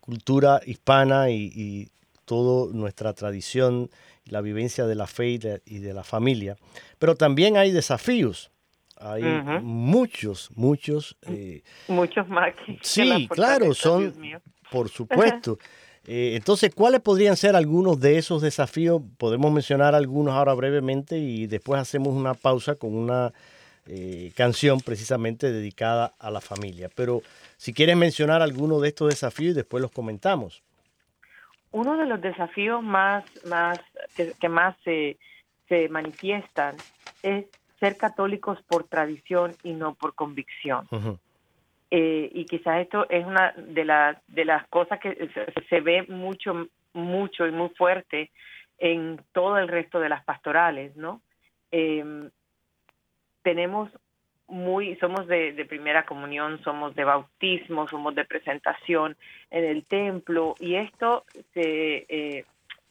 [0.00, 1.88] cultura hispana y,
[2.24, 3.90] toda nuestra tradición,
[4.26, 6.56] la vivencia de la fe y de, la familia.
[6.98, 8.50] Pero también hay desafíos.
[8.96, 9.22] Hay
[9.62, 11.16] muchos, muchos.
[11.22, 12.54] Eh, muchos más.
[12.82, 14.14] sí, claro, son,
[14.70, 15.58] por supuesto.
[16.06, 19.02] Eh, entonces, ¿cuáles podrían ser algunos de esos desafíos?
[19.18, 23.32] Podemos mencionar algunos ahora brevemente y después hacemos una pausa con una
[23.86, 26.88] eh, canción precisamente dedicada a la familia.
[26.94, 27.22] Pero
[27.56, 30.62] si quieres mencionar alguno de estos desafíos y después los comentamos.
[31.72, 33.80] Uno de los desafíos más, más
[34.16, 35.16] que, más se,
[35.68, 36.76] se manifiestan
[37.22, 37.46] es
[37.80, 40.86] ser católicos por tradición y no por convicción.
[41.90, 45.30] Eh, y quizás esto es una de, las de las cosas que
[45.68, 48.30] se, ve mucho, mucho y muy fuerte
[48.78, 51.20] en todo el resto de las pastorales, ¿no?
[51.70, 52.30] Em,
[53.42, 53.90] tenemos
[54.52, 59.16] muy, somos de, primera comunión, somos de bautismo, somos de presentación
[59.50, 62.44] en el templo y esto se, eh,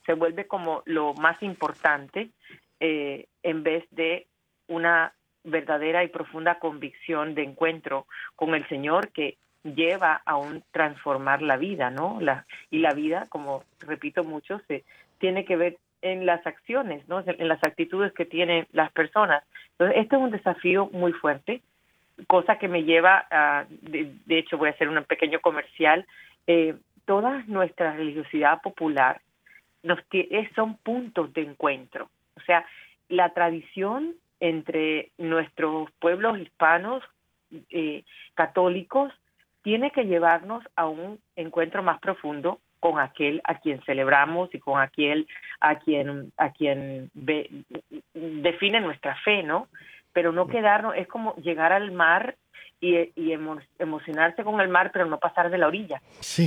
[0.04, 2.32] se vuelve como lo más importante
[2.80, 4.26] eh, en vez de
[4.68, 11.44] una verdadera y profunda convicción de encuentro con el Señor que lleva a un transformar
[11.44, 12.20] la vida, ¿no?
[12.22, 14.84] La, y la vida, como repito mucho, se
[15.20, 17.24] tiene que ver en las acciones, ¿no?
[17.26, 19.44] En las actitudes que tienen las personas.
[19.72, 21.62] Entonces, este es un desafío muy fuerte,
[22.28, 26.06] cosa que me lleva a, de, hecho voy a hacer un pequeño comercial,
[26.48, 29.22] eh, toda nuestra religiosidad popular
[30.56, 32.10] son puntos de encuentro.
[32.36, 32.66] O sea,
[33.10, 37.04] la tradición entre nuestros pueblos hispanos
[37.70, 38.04] eh,
[38.36, 39.14] católicos
[39.64, 44.82] tiene que llevarnos a un encuentro más profundo con aquel a quien celebramos y con
[44.82, 45.28] aquel
[45.62, 47.10] a quien a quien
[48.14, 49.68] define nuestra fe, ¿no?
[50.12, 52.36] Pero no quedarnos es como llegar al mar
[52.82, 53.32] y, y
[53.78, 56.02] emocionarse con el mar, pero no pasar de la orilla.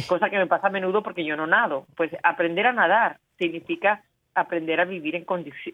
[0.08, 1.86] Cosa que me pasa a menudo porque yo no nado.
[1.96, 4.02] Pues aprender a nadar significa
[4.34, 5.24] aprender a vivir en,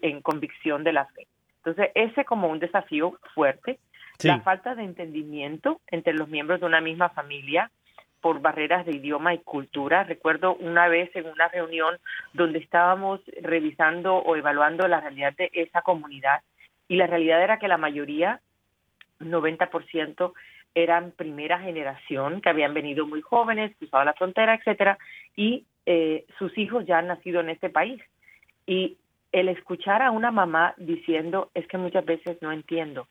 [0.03, 1.27] en convicción de la fe.
[1.65, 3.79] Entonces, ese como un desafío fuerte,
[4.23, 7.71] la falta de entendimiento entre los miembros de una misma familia
[8.21, 10.05] por barreras de idioma y cultura.
[10.05, 11.97] Recuerdo una vez en una reunión
[12.33, 16.41] donde estábamos revisando o evaluando la realidad de esa comunidad
[16.89, 18.41] y la realidad era que la mayoría,
[19.21, 20.33] 90%,
[20.75, 24.99] eran primera generación, que habían venido muy jóvenes, cruzado la frontera, etcétera,
[25.37, 28.01] y eh, sus hijos ya han nacido en este país.
[28.67, 28.97] Y
[29.33, 33.07] el escuchar a una mamá diciendo es que muchas veces no entiendo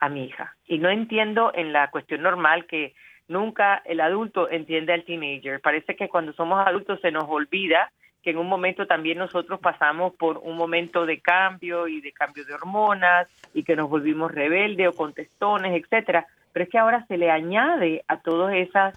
[0.00, 2.94] a mi hija y no entiendo en la cuestión normal que
[3.32, 5.60] nunca el adulto entiende al teenager.
[5.60, 7.90] Parece que cuando somos adultos se nos olvida
[8.22, 12.44] que en un momento también nosotros pasamos por un momento de cambio y de cambio
[12.44, 16.26] de hormonas y que nos volvimos rebeldes o contestones, etcétera.
[16.52, 18.96] Pero es que ahora se le añade a todas esas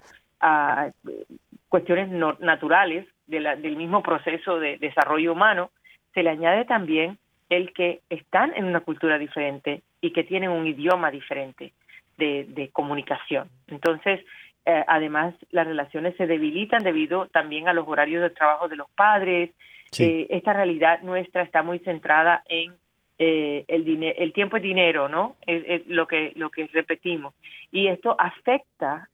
[1.68, 5.70] cuestiones naturales del mismo proceso de desarrollo humano
[6.14, 7.18] se le añade también
[7.48, 11.72] el que están en una cultura diferente y que tienen un idioma diferente
[12.16, 13.48] de, comunicación.
[13.68, 14.20] Entonces,
[14.64, 18.90] eh, además, las relaciones se debilitan debido también a los horarios de trabajo de los
[18.90, 19.50] padres.
[19.98, 22.74] Eh, esta realidad nuestra está muy centrada en
[23.18, 25.36] eh, el, el tiempo es dinero, ¿no?
[25.46, 27.34] Es, lo que lo que repetimos
[27.72, 29.08] y esto afecta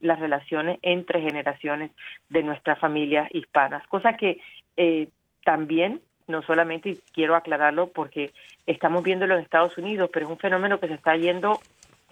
[0.00, 1.90] las relaciones entre generaciones
[2.28, 4.40] de nuestras familias hispanas, cosa que
[5.42, 8.32] también no solamente, y quiero aclararlo porque
[8.66, 11.58] estamos viendo en los Estados Unidos, pero es un fenómeno que se está yendo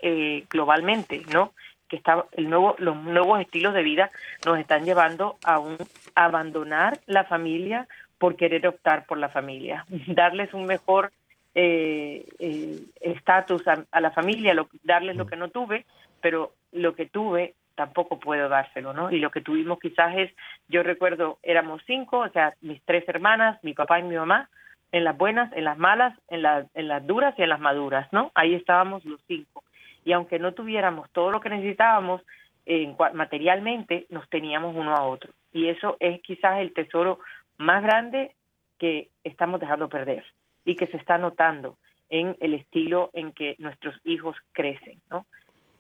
[0.03, 1.53] eh, globalmente, ¿no?
[1.89, 4.11] Que está el nuevo, los nuevos estilos de vida
[4.45, 5.77] nos están llevando a un
[6.15, 7.87] abandonar la familia
[8.19, 11.13] por querer optar por la familia, darles un mejor
[11.55, 15.87] eh, eh, estatus a, la familia, darles lo que no tuve,
[16.21, 19.11] pero lo que tuve tampoco puedo dárselo, ¿no?
[19.11, 20.33] Y lo que tuvimos quizás es,
[20.69, 24.49] yo recuerdo, éramos cinco, o sea, mis tres hermanas, mi papá y mi mamá,
[24.93, 28.33] en las buenas, en las malas, en, en las duras y en las maduras, ¿no?
[28.35, 29.63] Ahí estábamos los cinco.
[30.07, 32.23] Y aunque no tuviéramos todo lo que necesitábamos,
[32.65, 35.35] en, materialmente nos teníamos uno a otro.
[35.53, 37.19] Y eso es quizás el tesoro
[37.59, 38.35] más grande
[38.79, 40.25] que estamos dejando perder
[40.65, 41.77] y que se está notando
[42.09, 45.27] en el estilo en que nuestros hijos crecen, ¿no?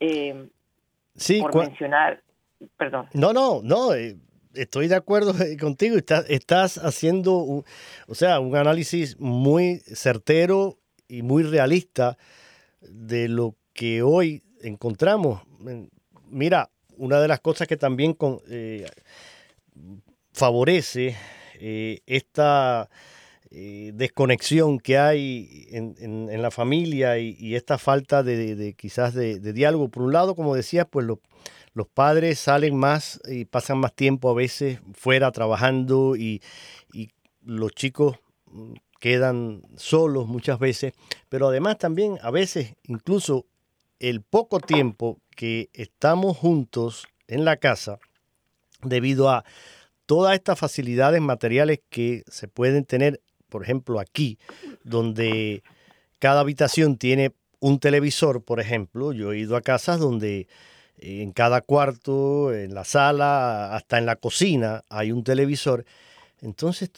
[0.00, 0.48] Eh,
[1.16, 2.22] Sí, por mencionar,
[2.76, 3.08] perdón.
[3.14, 4.16] No, no, no, eh,
[4.54, 5.96] estoy de acuerdo contigo.
[5.96, 7.64] Estás, estás haciendo, un,
[8.06, 12.18] o sea, un análisis muy certero y muy realista
[12.80, 15.42] de lo que hoy encontramos.
[16.28, 18.16] Mira, una de las cosas que también
[18.48, 18.86] eh,
[20.32, 21.14] favorece
[21.60, 22.88] eh, esta
[23.48, 29.88] desconexión que hay en, la familia y, esta falta de, quizás de, diálogo.
[29.88, 34.34] Por un lado, como decías, pues los padres salen más y pasan más tiempo a
[34.34, 36.42] veces fuera trabajando y,
[37.42, 38.16] los chicos
[38.46, 40.94] mm, quedan solos muchas veces,
[41.28, 43.46] pero además también a veces incluso
[43.98, 47.98] el poco tiempo que estamos juntos en la casa,
[48.82, 49.44] debido a
[50.06, 54.38] todas estas facilidades materiales que se pueden tener, por ejemplo, aquí,
[54.84, 55.62] donde
[56.18, 60.46] cada habitación tiene un televisor, por ejemplo, yo he ido a casas donde
[60.98, 65.84] en cada cuarto, en la sala, hasta en la cocina hay un televisor.
[66.40, 66.90] Entonces,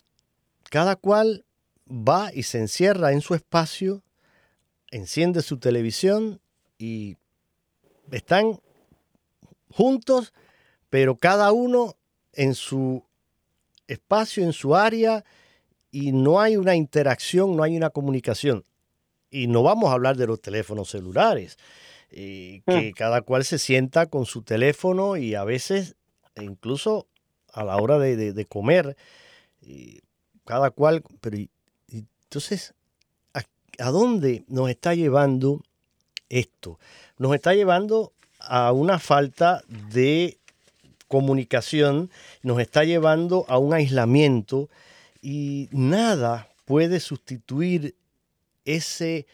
[0.70, 1.44] cada cual
[1.88, 4.02] va y se encierra en su espacio,
[4.90, 6.40] enciende su televisión
[6.78, 7.16] y
[8.12, 8.60] están
[9.70, 10.32] juntos,
[10.88, 11.96] pero cada uno
[12.32, 13.04] en su
[13.86, 15.24] espacio, en su área,
[15.90, 18.64] y no hay una interacción, no hay una comunicación.
[19.30, 21.58] Y no vamos a hablar de los teléfonos celulares,
[22.10, 22.92] eh, que mm.
[22.92, 25.96] cada cual se sienta con su teléfono y a veces,
[26.36, 27.06] incluso
[27.52, 28.96] a la hora de, comer,
[30.44, 31.36] cada cual, pero
[31.90, 32.74] entonces,
[33.78, 35.62] ¿a dónde nos está llevando
[36.28, 36.78] esto?
[37.16, 39.62] Nos está llevando a una falta
[39.92, 40.38] de
[41.08, 42.10] comunicación,
[42.42, 44.68] nos está llevando a un aislamiento
[45.22, 47.96] y nada puede sustituir
[48.64, 49.26] ese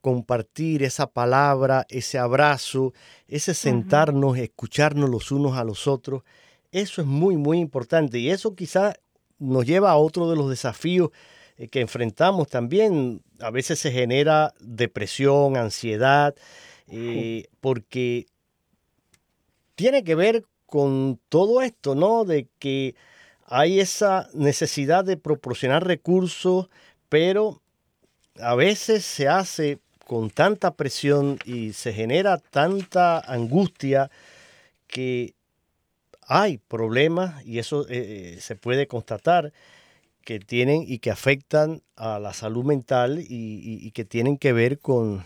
[0.00, 2.94] compartir, esa palabra, ese abrazo,
[3.26, 6.22] ese sentarnos, escucharnos los unos a los otros.
[6.70, 8.94] Eso es muy, muy importante y eso quizá
[9.40, 11.10] nos lleva a otro de los desafíos
[11.70, 13.22] que enfrentamos también.
[13.40, 16.34] A veces se genera depresión, ansiedad,
[16.88, 18.26] eh, porque
[19.74, 22.24] tiene que ver con todo esto, ¿no?
[22.24, 22.94] De que
[23.46, 26.68] hay esa necesidad de proporcionar recursos,
[27.08, 27.62] pero
[28.40, 34.10] a veces se hace con tanta presión y se genera tanta angustia
[34.86, 35.34] que
[36.22, 39.52] hay problemas y eso eh, se puede constatar
[40.26, 45.24] que tienen y que afectan a la salud mental y, que tienen que ver con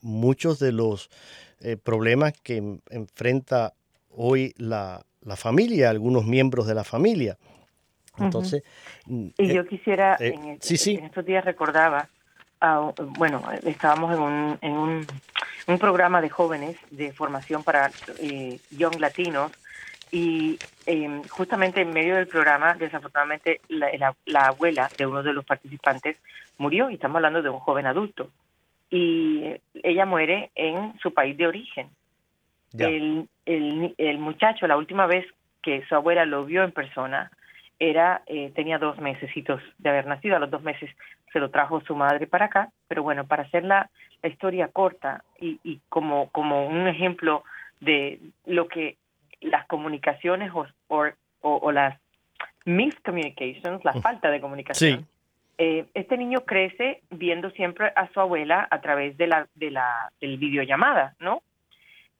[0.00, 1.10] muchos de los
[1.60, 3.74] eh, problemas que enfrenta
[4.08, 7.36] hoy la, familia, algunos miembros de la familia.
[8.18, 8.62] Entonces,
[9.06, 12.08] mm, y yo eh, quisiera, eh, en, estos días recordaba,
[13.18, 15.06] bueno, estábamos en un, en un,
[15.66, 17.90] un, programa de jóvenes de formación para
[18.70, 19.50] young latinos
[20.10, 24.14] y em, justamente en medio del programa, desafortunadamente, la,
[24.46, 26.16] abuela de uno de los participantes
[26.58, 28.30] murió, y estamos hablando de un joven adulto.
[28.90, 31.88] Y ella muere en su país de origen.
[32.78, 35.26] El, el, el, muchacho, la última vez
[35.62, 37.30] que su abuela lo vio en persona,
[37.78, 40.36] era eh, tenía dos mesecitos de haber nacido.
[40.36, 40.90] A los dos meses
[41.32, 42.70] se lo trajo su madre para acá.
[42.88, 43.90] Pero bueno, para hacer la,
[44.22, 47.44] la historia corta y, y como, como un ejemplo
[47.80, 48.96] de lo que
[49.40, 51.10] las comunicaciones o, o,
[51.42, 51.98] o, las
[52.64, 55.06] miscommunications, la falta de comunicación.
[55.58, 60.12] Eh, este niño crece viendo siempre a su abuela a través de la, de la
[60.20, 61.42] del videollamada, ¿no?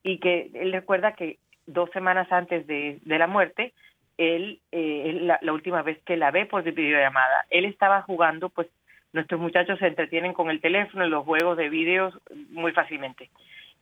[0.03, 3.75] Y que él recuerda que dos semanas antes de, de la muerte,
[4.17, 8.69] él, eh, la, la, última vez que la ve por videollamada, él estaba jugando, pues
[9.13, 12.19] nuestros muchachos se entretienen con el teléfono y los juegos de videos
[12.51, 13.29] muy fácilmente.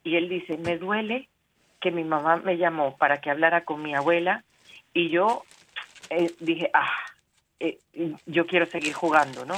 [0.03, 1.29] Y él dice, me duele
[1.85, 4.43] que mi mamá me llamó para que hablara con mi abuela
[4.95, 5.43] y yo
[6.09, 6.91] eh, dije, ah,
[7.61, 7.77] eh,
[8.25, 9.55] yo quiero seguir jugando, ¿no?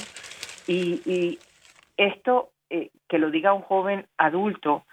[0.66, 1.38] Y,
[1.96, 4.84] esto, eh, que lo diga un joven adulto,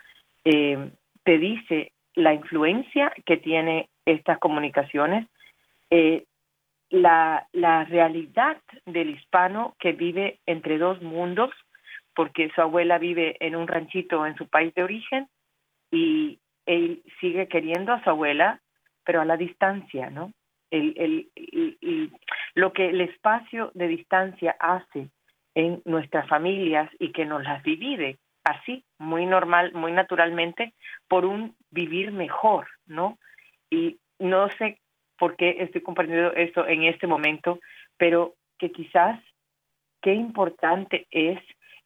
[0.44, 5.28] te dice la influencia que tiene estas comunicaciones,
[6.90, 11.50] la, la realidad del hispano que vive entre dos mundos,
[12.16, 15.28] porque su abuela vive en un ranchito en su país de origen
[15.92, 18.62] y él sigue queriendo a su abuela,
[19.04, 20.32] pero a la distancia, ¿no?
[20.72, 22.12] El, el,
[22.56, 25.10] lo que el espacio de distancia hace
[25.56, 30.74] en nuestras familias y que nos las divide así, muy normal, muy naturalmente,
[31.08, 33.18] por un vivir mejor, ¿no?
[33.70, 34.80] Y no sé
[35.18, 37.60] por qué estoy compartiendo esto en este momento,
[37.98, 39.20] pero que quizás
[40.02, 41.40] qué importante es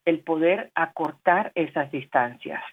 [0.06, 2.64] el poder acortar esas distancias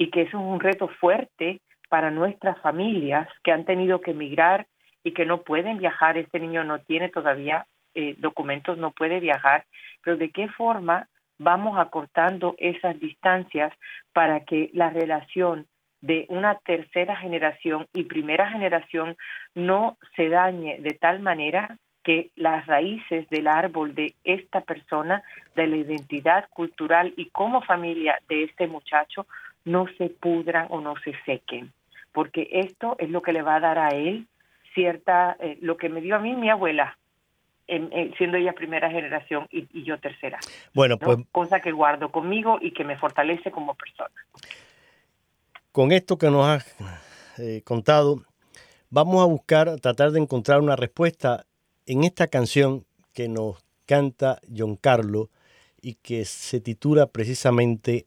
[0.00, 4.66] y que eso es un reto fuerte para nuestras familias que han tenido que emigrar
[5.04, 6.16] y que no pueden viajar.
[6.16, 9.66] Este niño no tiene todavía eh, documentos, no puede viajar,
[10.02, 11.06] pero de qué forma
[11.38, 13.74] vamos acortando esas distancias
[14.14, 15.66] para que la relación
[16.00, 19.18] de una tercera generación y primera generación
[19.54, 25.22] no se dañe de tal manera que las raíces del árbol de esta persona,
[25.54, 29.26] de la identidad cultural y como familia de este muchacho
[29.64, 31.72] no se pudran o no se sequen,
[32.12, 34.26] porque esto es lo que le va a dar a él
[34.74, 36.96] cierta, eh, lo que me dio a mí mi abuela,
[38.18, 40.40] siendo ella primera generación y, yo tercera.
[40.74, 41.18] Bueno, pues...
[41.30, 44.14] Cosa que guardo conmigo y que me fortalece como persona.
[45.70, 46.76] Con esto que nos has
[47.38, 48.22] eh, contado,
[48.90, 51.46] vamos a buscar, tratar de encontrar una respuesta
[51.86, 55.28] en esta canción que nos canta John Carlos
[55.80, 58.06] y que se titula precisamente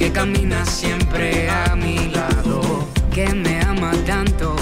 [0.00, 4.56] que camina siempre a mi lado, que me ama tanto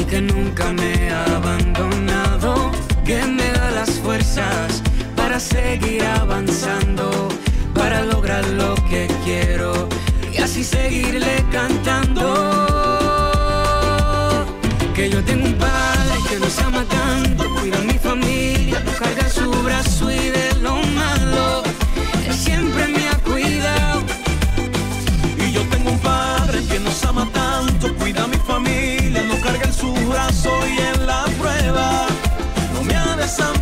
[0.00, 2.70] y que nunca me ha abandonado,
[3.04, 4.82] que me da las fuerzas
[5.14, 7.28] para seguir avanzando,
[7.74, 9.90] para lograr lo que quiero
[10.32, 12.26] y así seguirle cantando.
[14.94, 17.78] Que yo tengo un padre que nos ama tanto, cuida
[30.42, 32.06] su brazo y en la prueba
[32.74, 33.61] no me ha desamparado.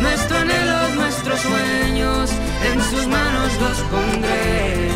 [0.00, 2.30] Nuestro anhelo, nuestros sueños,
[2.64, 4.88] en sus manos los pondré.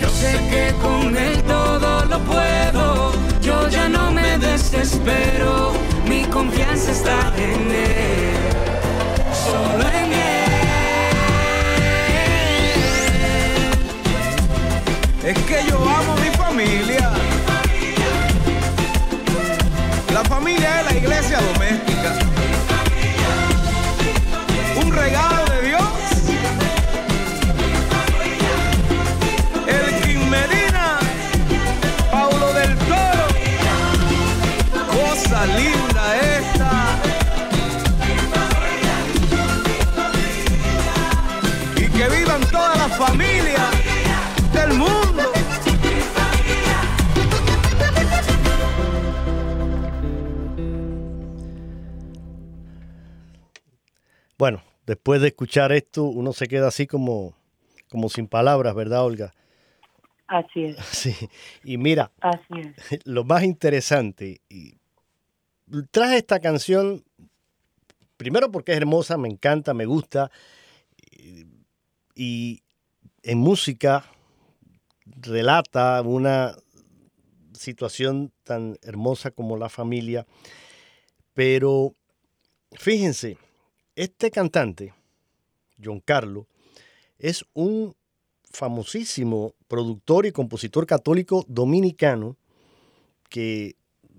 [0.00, 5.72] Yo sé que con él todo lo puedo, yo ya no me desespero,
[6.06, 8.36] mi confianza está en él,
[9.44, 10.20] solo en él.
[15.24, 17.10] Es que yo amo mi familia.
[20.12, 22.29] La familia es la iglesia doméstica.
[54.90, 57.36] Después de escuchar esto, uno se queda así como,
[57.88, 59.32] como sin palabras, ¿verdad, Olga?
[60.26, 61.14] Así es, Sí.
[61.62, 62.98] Y mira, así es.
[63.04, 64.74] lo más interesante, y
[65.92, 67.04] traje esta canción,
[68.16, 70.32] primero porque es hermosa, me encanta, me gusta,
[71.12, 71.46] y,
[72.16, 72.64] y
[73.22, 74.04] en música
[75.22, 76.56] relata una
[77.52, 80.26] situación tan hermosa como la familia.
[81.32, 81.94] Pero
[82.72, 83.38] fíjense,
[83.96, 84.94] este cantante,
[85.82, 86.46] John Carlos,
[87.18, 87.94] es un
[88.50, 92.36] famosísimo productor y compositor católico dominicano
[93.28, 93.76] que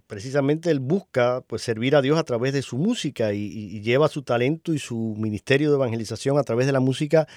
[0.07, 4.23] precisamente él busca pues, servir a Dios a través de su música y, lleva su
[4.23, 7.27] talento y su ministerio de evangelización a través de la música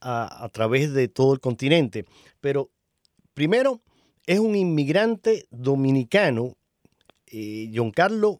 [0.00, 2.04] a, través de todo el continente.
[2.40, 2.70] Pero
[3.34, 3.80] primero
[4.26, 6.56] es un inmigrante dominicano.
[7.26, 8.38] Eh, John Carlos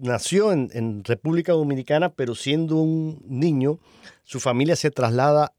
[0.00, 3.78] nació en, República Dominicana, pero siendo un niño,
[4.24, 5.54] su familia se traslada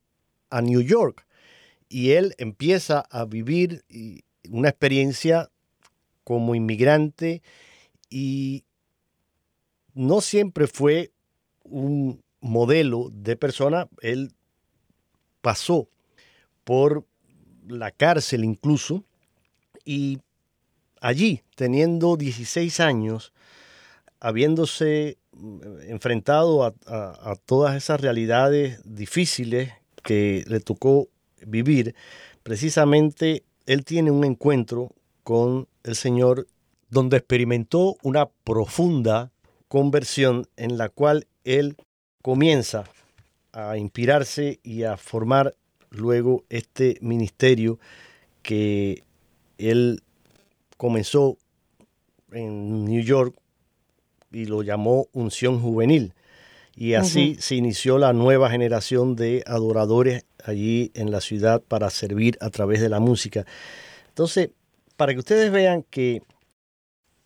[0.49, 1.25] a New York
[1.87, 3.83] y él empieza a vivir
[4.49, 5.49] una experiencia
[6.23, 7.41] como inmigrante
[8.09, 8.63] y
[9.93, 11.11] no siempre fue
[11.63, 14.33] un modelo de persona, él
[15.41, 15.87] pasó
[16.63, 17.05] por
[17.67, 19.03] la cárcel incluso
[19.85, 20.19] y
[20.99, 23.33] allí, teniendo 16 años,
[24.21, 25.17] habiéndose
[25.87, 29.71] enfrentado a, todas esas realidades difíciles
[30.03, 31.09] que le tocó
[31.45, 31.95] vivir,
[32.43, 34.91] precisamente él tiene un encuentro
[35.23, 36.47] con el Señor
[36.89, 39.31] donde experimentó una profunda
[39.67, 41.75] conversión en la cual él
[42.21, 42.83] comienza
[43.53, 45.55] a inspirarse y a formar
[45.89, 47.79] luego este ministerio
[48.43, 49.03] que
[49.57, 50.03] él
[50.77, 51.37] comenzó
[52.31, 53.40] en New York
[54.31, 56.13] y lo llamó Unción Juvenil.
[56.75, 62.37] Y así se inició la nueva generación de adoradores allí en la ciudad para servir
[62.39, 63.45] a través de la música.
[64.07, 64.51] Entonces,
[64.95, 66.21] para que ustedes vean que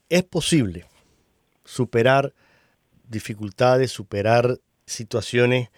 [0.10, 0.86] es posible
[1.64, 2.34] superar
[3.08, 5.70] dificultades, superar situaciones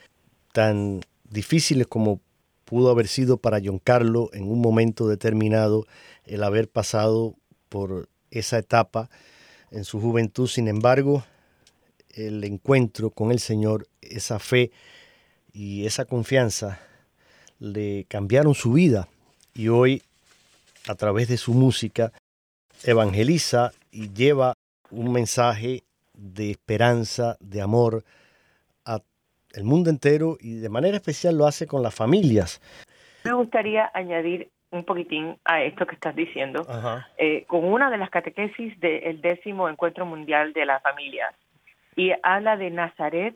[0.54, 2.22] tan difíciles como
[2.66, 5.86] pudo haber sido para John Carlos en un momento determinado
[6.26, 7.36] el haber pasado
[7.70, 9.10] por esa etapa
[9.72, 10.48] en su juventud.
[10.48, 11.24] Sin embargo,
[12.10, 14.72] el encuentro con el Señor, esa fe
[15.54, 16.80] y esa confianza
[17.60, 19.08] le cambiaron su vida
[19.54, 20.04] y hoy
[20.88, 22.12] a través de su música
[22.84, 24.54] evangeliza y lleva
[24.92, 28.04] un mensaje de esperanza, de amor
[28.86, 29.02] a
[29.54, 32.62] el mundo entero y de manera especial lo hace con las familias.
[33.24, 36.66] Me gustaría añadir un poquitín a esto que estás diciendo,
[37.18, 41.34] eh, con una de las catequesis del décimo encuentro mundial de las familias.
[41.96, 43.36] Y habla de Nazaret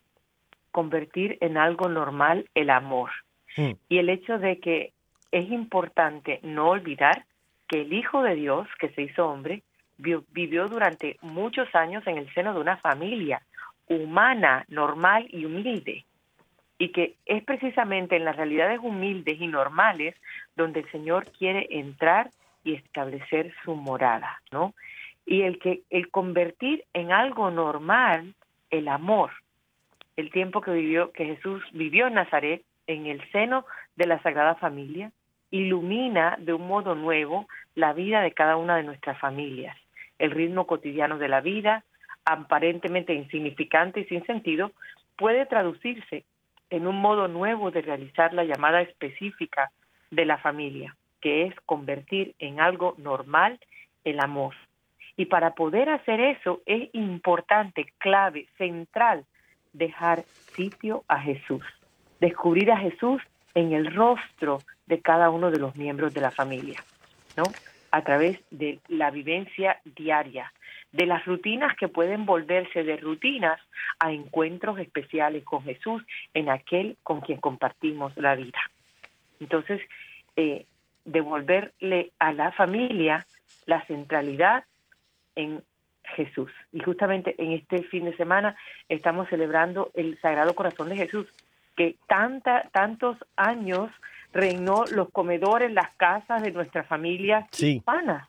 [0.72, 3.10] convertir en algo normal el amor.
[3.56, 3.72] Hmm.
[3.90, 4.94] Y el hecho de que
[5.32, 7.26] es importante no olvidar
[7.68, 9.64] que el Hijo de Dios, que se hizo hombre,
[9.98, 13.42] vivió durante muchos años en el seno de una familia
[13.88, 16.06] humana, normal y humilde
[16.82, 20.16] y que es precisamente en las realidades humildes y normales
[20.56, 22.32] donde el Señor quiere entrar
[22.64, 24.74] y establecer su morada, ¿no?
[25.24, 28.34] Y el que el convertir en algo normal
[28.72, 29.30] el amor,
[30.18, 33.64] el tiempo que vivió que Jesús vivió en Nazaret en el seno
[33.96, 35.12] de la Sagrada Familia
[35.52, 39.78] ilumina de un modo nuevo la vida de cada una de nuestras familias,
[40.18, 41.84] el ritmo cotidiano de la vida,
[42.26, 44.72] aparentemente insignificante y sin sentido,
[45.16, 46.24] puede traducirse
[46.72, 49.72] en un modo nuevo de realizar la llamada específica
[50.10, 53.60] de la familia, que es convertir en algo normal
[54.04, 54.56] el amor.
[55.18, 59.26] Y para poder hacer eso es importante, clave, central,
[59.74, 60.24] dejar
[60.56, 61.64] sitio a Jesús,
[62.20, 63.22] descubrir a Jesús
[63.54, 66.82] en el rostro de cada uno de los miembros de la familia,
[67.38, 67.44] ¿no?
[67.92, 70.52] A través de la vivencia diaria,
[70.92, 73.60] de las rutinas que pueden volverse de rutinas
[74.00, 78.60] a encuentros especiales con Jesús en aquel con quien compartimos la vida.
[79.40, 79.82] Entonces,
[80.36, 80.66] eh,
[81.06, 83.26] devolverle a la familia
[83.66, 84.66] la centralidad
[85.36, 85.64] en
[86.04, 86.52] Jesús.
[86.72, 88.56] Y justamente en este fin de semana
[88.90, 91.28] estamos celebrando el Sagrado Corazón de Jesús,
[91.78, 93.90] que tanta, tantos años
[94.34, 98.28] reinó los comedores, las casas de nuestras familias hispanas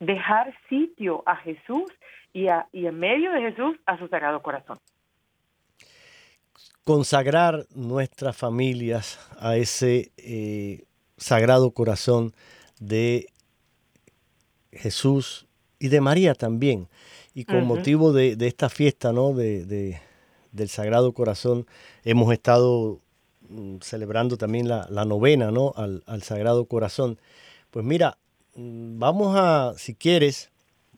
[0.00, 1.92] dejar sitio a Jesús
[2.32, 4.78] y, y en medio de Jesús a su sagrado corazón.
[6.84, 10.84] Consagrar nuestras familias a ese eh,
[11.16, 12.34] sagrado corazón
[12.78, 13.26] de
[14.72, 15.46] Jesús
[15.78, 16.88] y de María también.
[17.34, 19.32] Y con motivo de, esta fiesta ¿no?
[19.32, 20.00] De,
[20.52, 21.66] del Sagrado Corazón,
[22.04, 23.00] hemos estado
[23.48, 25.72] mm, celebrando también la, novena ¿no?
[25.76, 27.18] al, al Sagrado Corazón.
[27.70, 28.18] Pues mira,
[28.56, 30.50] vamos a, si quieres,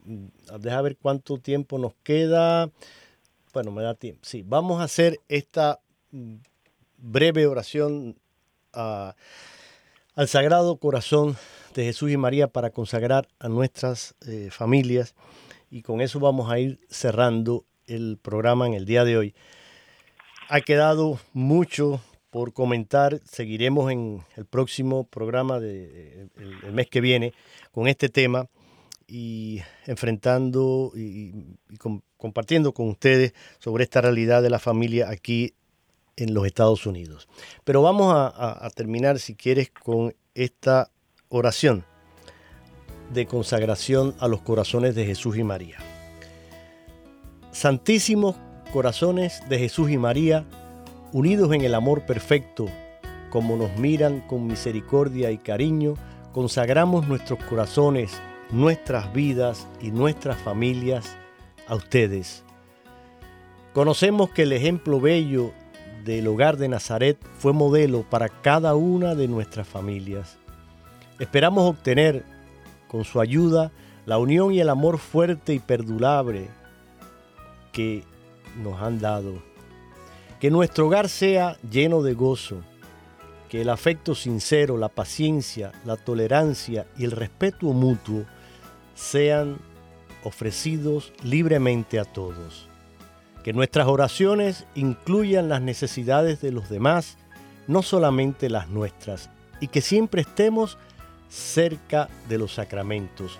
[0.05, 0.27] mm,
[0.59, 2.69] deja ver cuánto tiempo nos queda.
[3.53, 4.21] Bueno, me da tiempo.
[4.23, 5.79] Sí, vamos a hacer esta
[6.11, 6.35] mm,
[6.97, 8.17] breve oración
[8.73, 11.35] al Sagrado Corazón
[11.73, 15.15] de Jesús y María para consagrar a nuestras eh, familias.
[15.69, 19.35] Y con eso vamos a ir cerrando el programa en el día de hoy.
[20.49, 23.19] Ha quedado mucho por comentar.
[23.23, 26.29] Seguiremos en el próximo programa de,
[26.63, 27.33] el, mes que viene
[27.71, 28.47] con este tema
[29.07, 31.33] y enfrentando y,
[32.17, 35.53] compartiendo con ustedes sobre esta realidad de la familia aquí
[36.17, 37.27] en los Estados Unidos.
[37.63, 40.91] Pero vamos a, terminar, si quieres, con esta
[41.29, 41.85] oración
[43.13, 45.77] de consagración a los corazones de Jesús y María.
[47.51, 48.35] Santísimos
[48.73, 50.45] corazones de Jesús y María,
[51.13, 52.67] unidos en el amor perfecto,
[53.29, 55.95] como nos miran con misericordia y cariño,
[56.33, 61.17] consagramos nuestros corazones, nuestras vidas y nuestras familias
[61.67, 62.43] a ustedes.
[63.73, 65.51] Conocemos que el ejemplo bello
[66.03, 70.37] del hogar de Nazaret fue modelo para cada una de nuestras familias.
[71.19, 72.23] Esperamos obtener,
[72.87, 73.71] con su ayuda,
[74.05, 76.47] la unión y el amor fuerte y perdurable
[77.73, 78.03] que
[78.63, 79.46] nos han dado.
[80.39, 82.61] Que nuestro hogar sea lleno de gozo,
[83.49, 88.25] que el afecto sincero, la paciencia, la tolerancia y el respeto mutuo
[88.93, 89.57] sean
[90.23, 92.67] ofrecidos libremente a todos.
[93.43, 97.17] Que nuestras oraciones incluyan las necesidades de los demás,
[97.67, 99.29] no solamente las nuestras,
[99.61, 100.77] y que siempre estemos
[101.29, 103.39] cerca de los sacramentos.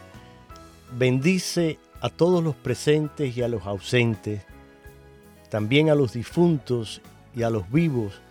[0.98, 4.44] Bendice a todos los presentes y a los ausentes,
[5.50, 7.02] también a los difuntos
[7.36, 8.22] y a los vivos.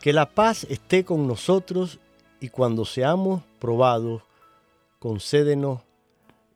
[0.00, 1.98] Que la paz esté con nosotros
[2.40, 4.22] y cuando seamos probados,
[4.98, 5.80] concédenos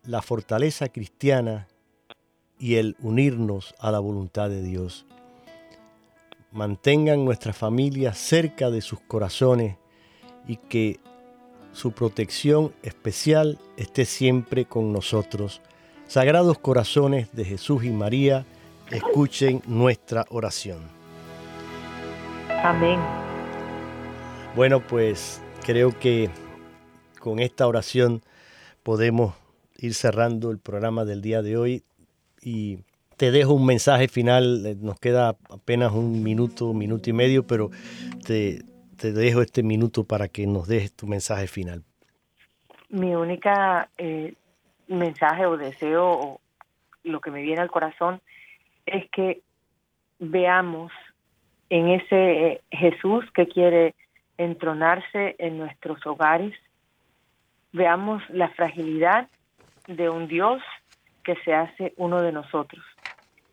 [0.05, 1.69] la fortaleza cristiana
[2.59, 5.07] y el unirnos a la voluntad de Dios.
[6.53, 9.77] Mantengan nuestra familia cerca de sus corazones
[10.47, 11.01] y que
[11.73, 15.61] su protección especial esté siempre con nosotros.
[16.09, 18.45] Sagrados corazones de Jesús y María,
[18.91, 20.79] escuchen nuestra oración.
[22.63, 22.99] Amén.
[24.57, 26.29] Bueno, pues creo que
[27.21, 28.23] con esta oración
[28.83, 29.35] podemos
[29.79, 31.85] ir cerrando el programa del día de hoy
[32.43, 32.81] y
[33.17, 37.71] te dejo un mensaje final, eh, nos queda apenas un minuto, minuto y medio, pero
[38.27, 38.61] te,
[38.99, 41.85] dejo este minuto para que nos dejes tu mensaje final.
[42.89, 44.35] Mi única eh,
[44.89, 46.41] mensaje o deseo, o
[47.05, 48.21] lo que me viene al corazón,
[48.87, 49.43] es que
[50.19, 50.93] veamos
[51.69, 53.95] en ese eh, Jesús que quiere
[54.39, 56.55] entronarse en nuestros hogares,
[57.73, 59.29] veamos la fragilidad
[59.87, 60.63] de un Dios
[61.25, 62.85] que se hace uno de nosotros.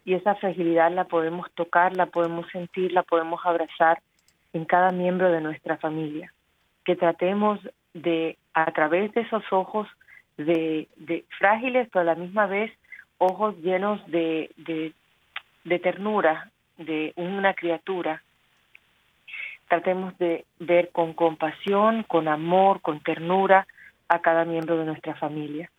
[0.05, 4.01] Y esa fragilidad la podemos tocar, la podemos sentir, la podemos abrazar
[4.53, 6.33] en cada miembro de nuestra familia.
[6.85, 7.59] Que tratemos
[7.93, 9.87] de, a través de esos ojos,
[10.37, 10.87] de,
[11.37, 12.71] frágiles, pero a la misma vez
[13.17, 14.93] ojos llenos de,
[15.67, 18.23] de ternura de una criatura,
[19.67, 23.67] tratemos de ver con compasión, con amor, con ternura
[24.07, 25.69] a cada miembro de nuestra familia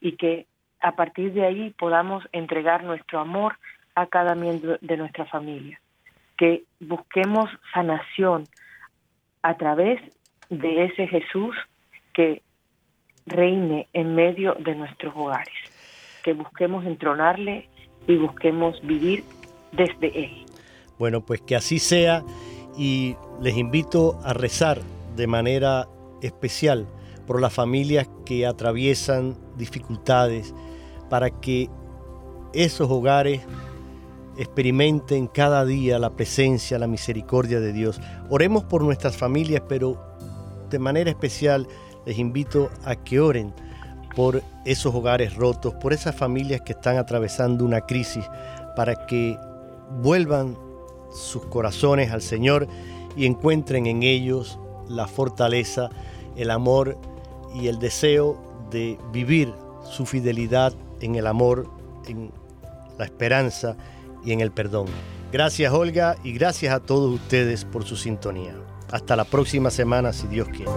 [0.00, 0.46] y que
[0.80, 3.58] a partir de ahí podamos entregar nuestro amor
[3.94, 5.78] a cada miembro de nuestra familia,
[6.38, 8.44] que busquemos sanación
[9.42, 10.00] a través
[10.48, 11.54] de ese Jesús
[12.14, 12.40] que
[13.26, 15.54] reine en medio de nuestros hogares,
[16.22, 17.68] que busquemos entronarle
[18.06, 19.24] y busquemos vivir
[19.72, 20.46] desde Él.
[20.98, 22.24] Bueno, pues que así sea
[22.76, 24.80] y les invito a rezar
[25.16, 25.88] de manera
[26.22, 26.86] especial
[27.26, 30.54] por las familias que atraviesan dificultades,
[31.08, 31.68] para que
[32.52, 33.42] esos hogares
[34.36, 38.00] experimenten cada día la presencia, la misericordia de Dios.
[38.30, 40.00] Oremos por nuestras familias, pero
[40.70, 41.68] de manera especial
[42.04, 43.54] les invito a que oren
[44.14, 48.24] por esos hogares rotos, por esas familias que están atravesando una crisis,
[48.76, 49.38] para que
[50.02, 50.56] vuelvan
[51.12, 52.66] sus corazones al Señor
[53.16, 54.58] y encuentren en ellos
[54.88, 55.90] la fortaleza,
[56.36, 56.98] el amor
[57.54, 59.52] y el deseo de vivir
[59.90, 61.68] su fidelidad en el amor,
[62.06, 62.32] en
[62.98, 63.76] la esperanza
[64.24, 64.86] y en el perdón.
[65.32, 68.54] Gracias Olga y gracias a todos ustedes por su sintonía.
[68.90, 70.70] Hasta la próxima semana si Dios quiere.